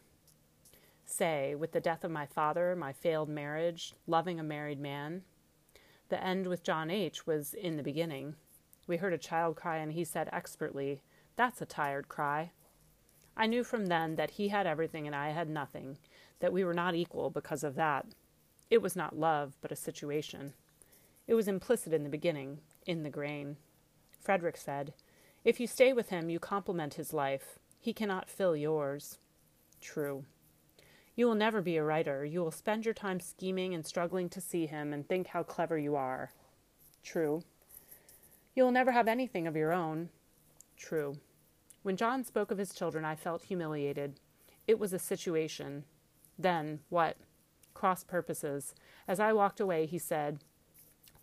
say, 1.05 1.53
with 1.53 1.71
the 1.71 1.79
death 1.79 2.03
of 2.03 2.11
my 2.11 2.25
father, 2.25 2.75
my 2.75 2.91
failed 2.91 3.29
marriage, 3.29 3.93
loving 4.07 4.39
a 4.39 4.43
married 4.43 4.79
man. 4.79 5.21
The 6.09 6.21
end 6.23 6.47
with 6.47 6.63
John 6.63 6.89
H. 6.89 7.25
was 7.27 7.53
in 7.53 7.77
the 7.77 7.83
beginning. 7.83 8.35
We 8.87 8.97
heard 8.97 9.13
a 9.13 9.17
child 9.17 9.55
cry, 9.55 9.77
and 9.77 9.93
he 9.93 10.03
said 10.03 10.29
expertly, 10.31 11.01
That's 11.35 11.61
a 11.61 11.65
tired 11.65 12.07
cry. 12.07 12.51
I 13.37 13.47
knew 13.47 13.63
from 13.63 13.87
then 13.87 14.15
that 14.15 14.31
he 14.31 14.49
had 14.49 14.65
everything 14.65 15.05
and 15.07 15.15
I 15.15 15.29
had 15.29 15.49
nothing, 15.49 15.97
that 16.39 16.53
we 16.53 16.63
were 16.63 16.73
not 16.73 16.95
equal 16.95 17.29
because 17.29 17.63
of 17.63 17.75
that. 17.75 18.05
It 18.69 18.81
was 18.81 18.95
not 18.95 19.17
love, 19.17 19.57
but 19.61 19.71
a 19.71 19.75
situation. 19.75 20.53
It 21.27 21.33
was 21.33 21.47
implicit 21.47 21.93
in 21.93 22.03
the 22.03 22.09
beginning, 22.09 22.59
in 22.85 23.03
the 23.03 23.09
grain. 23.09 23.57
Frederick 24.19 24.57
said, 24.57 24.93
If 25.43 25.59
you 25.59 25.67
stay 25.67 25.91
with 25.91 26.09
him, 26.09 26.29
you 26.29 26.39
complement 26.39 26.95
his 26.95 27.13
life. 27.13 27.59
He 27.79 27.93
cannot 27.93 28.29
fill 28.29 28.55
yours. 28.55 29.17
True. 29.81 30.25
You 31.15 31.27
will 31.27 31.35
never 31.35 31.61
be 31.61 31.77
a 31.77 31.83
writer. 31.83 32.25
You 32.25 32.41
will 32.41 32.51
spend 32.51 32.85
your 32.85 32.93
time 32.93 33.19
scheming 33.19 33.73
and 33.73 33.85
struggling 33.85 34.29
to 34.29 34.41
see 34.41 34.65
him 34.65 34.93
and 34.93 35.07
think 35.07 35.27
how 35.27 35.43
clever 35.43 35.77
you 35.77 35.95
are. 35.95 36.31
True. 37.03 37.43
You 38.55 38.63
will 38.63 38.71
never 38.71 38.93
have 38.93 39.09
anything 39.09 39.47
of 39.47 39.55
your 39.57 39.73
own. 39.73 40.09
True. 40.77 41.17
When 41.83 41.97
John 41.97 42.23
spoke 42.23 42.51
of 42.51 42.57
his 42.57 42.73
children, 42.73 43.03
I 43.03 43.15
felt 43.15 43.43
humiliated. 43.43 44.19
It 44.65 44.79
was 44.79 44.93
a 44.93 44.99
situation. 44.99 45.83
Then, 46.39 46.79
what? 46.89 47.17
Cross 47.73 48.05
purposes. 48.05 48.73
As 49.07 49.19
I 49.19 49.33
walked 49.33 49.59
away, 49.59 49.85
he 49.85 49.99
said, 49.99 50.39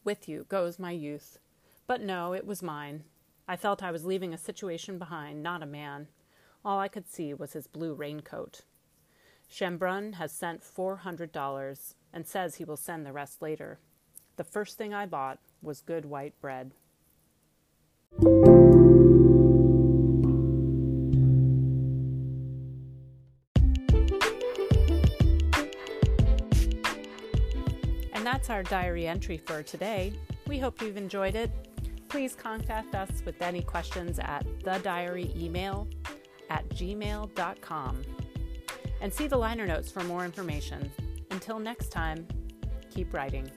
With 0.04 0.28
you 0.28 0.44
goes 0.50 0.78
my 0.78 0.90
youth. 0.90 1.38
But 1.86 2.02
no, 2.02 2.34
it 2.34 2.46
was 2.46 2.62
mine. 2.62 3.04
I 3.48 3.56
felt 3.56 3.82
I 3.82 3.90
was 3.90 4.04
leaving 4.04 4.34
a 4.34 4.38
situation 4.38 4.98
behind, 4.98 5.42
not 5.42 5.62
a 5.62 5.66
man. 5.66 6.08
All 6.64 6.78
I 6.78 6.88
could 6.88 7.08
see 7.08 7.34
was 7.34 7.54
his 7.54 7.66
blue 7.66 7.94
raincoat. 7.94 8.60
Chambrun 9.50 10.14
has 10.14 10.32
sent 10.32 10.62
four 10.62 10.96
hundred 10.96 11.32
dollars 11.32 11.94
and 12.12 12.26
says 12.26 12.54
he 12.54 12.64
will 12.64 12.76
send 12.76 13.04
the 13.04 13.12
rest 13.12 13.42
later. 13.42 13.80
The 14.36 14.44
first 14.44 14.78
thing 14.78 14.94
I 14.94 15.06
bought 15.06 15.40
was 15.60 15.80
good 15.80 16.04
white 16.04 16.38
bread. 16.40 16.72
That's 28.32 28.48
our 28.48 28.62
diary 28.62 29.06
entry 29.06 29.36
for 29.36 29.62
today. 29.62 30.10
We 30.46 30.58
hope 30.58 30.80
you've 30.80 30.96
enjoyed 30.96 31.34
it. 31.34 31.50
Please 32.08 32.34
contact 32.34 32.94
us 32.94 33.22
with 33.26 33.42
any 33.42 33.60
questions 33.60 34.18
at 34.18 34.46
the 34.64 34.78
diary 34.82 35.30
email 35.36 35.86
at 36.48 36.66
gmail.com 36.70 38.02
and 39.02 39.12
see 39.12 39.26
the 39.26 39.36
liner 39.36 39.66
notes 39.66 39.92
for 39.92 40.02
more 40.04 40.24
information. 40.24 40.90
Until 41.30 41.58
next 41.58 41.90
time, 41.90 42.26
keep 42.90 43.12
writing. 43.12 43.50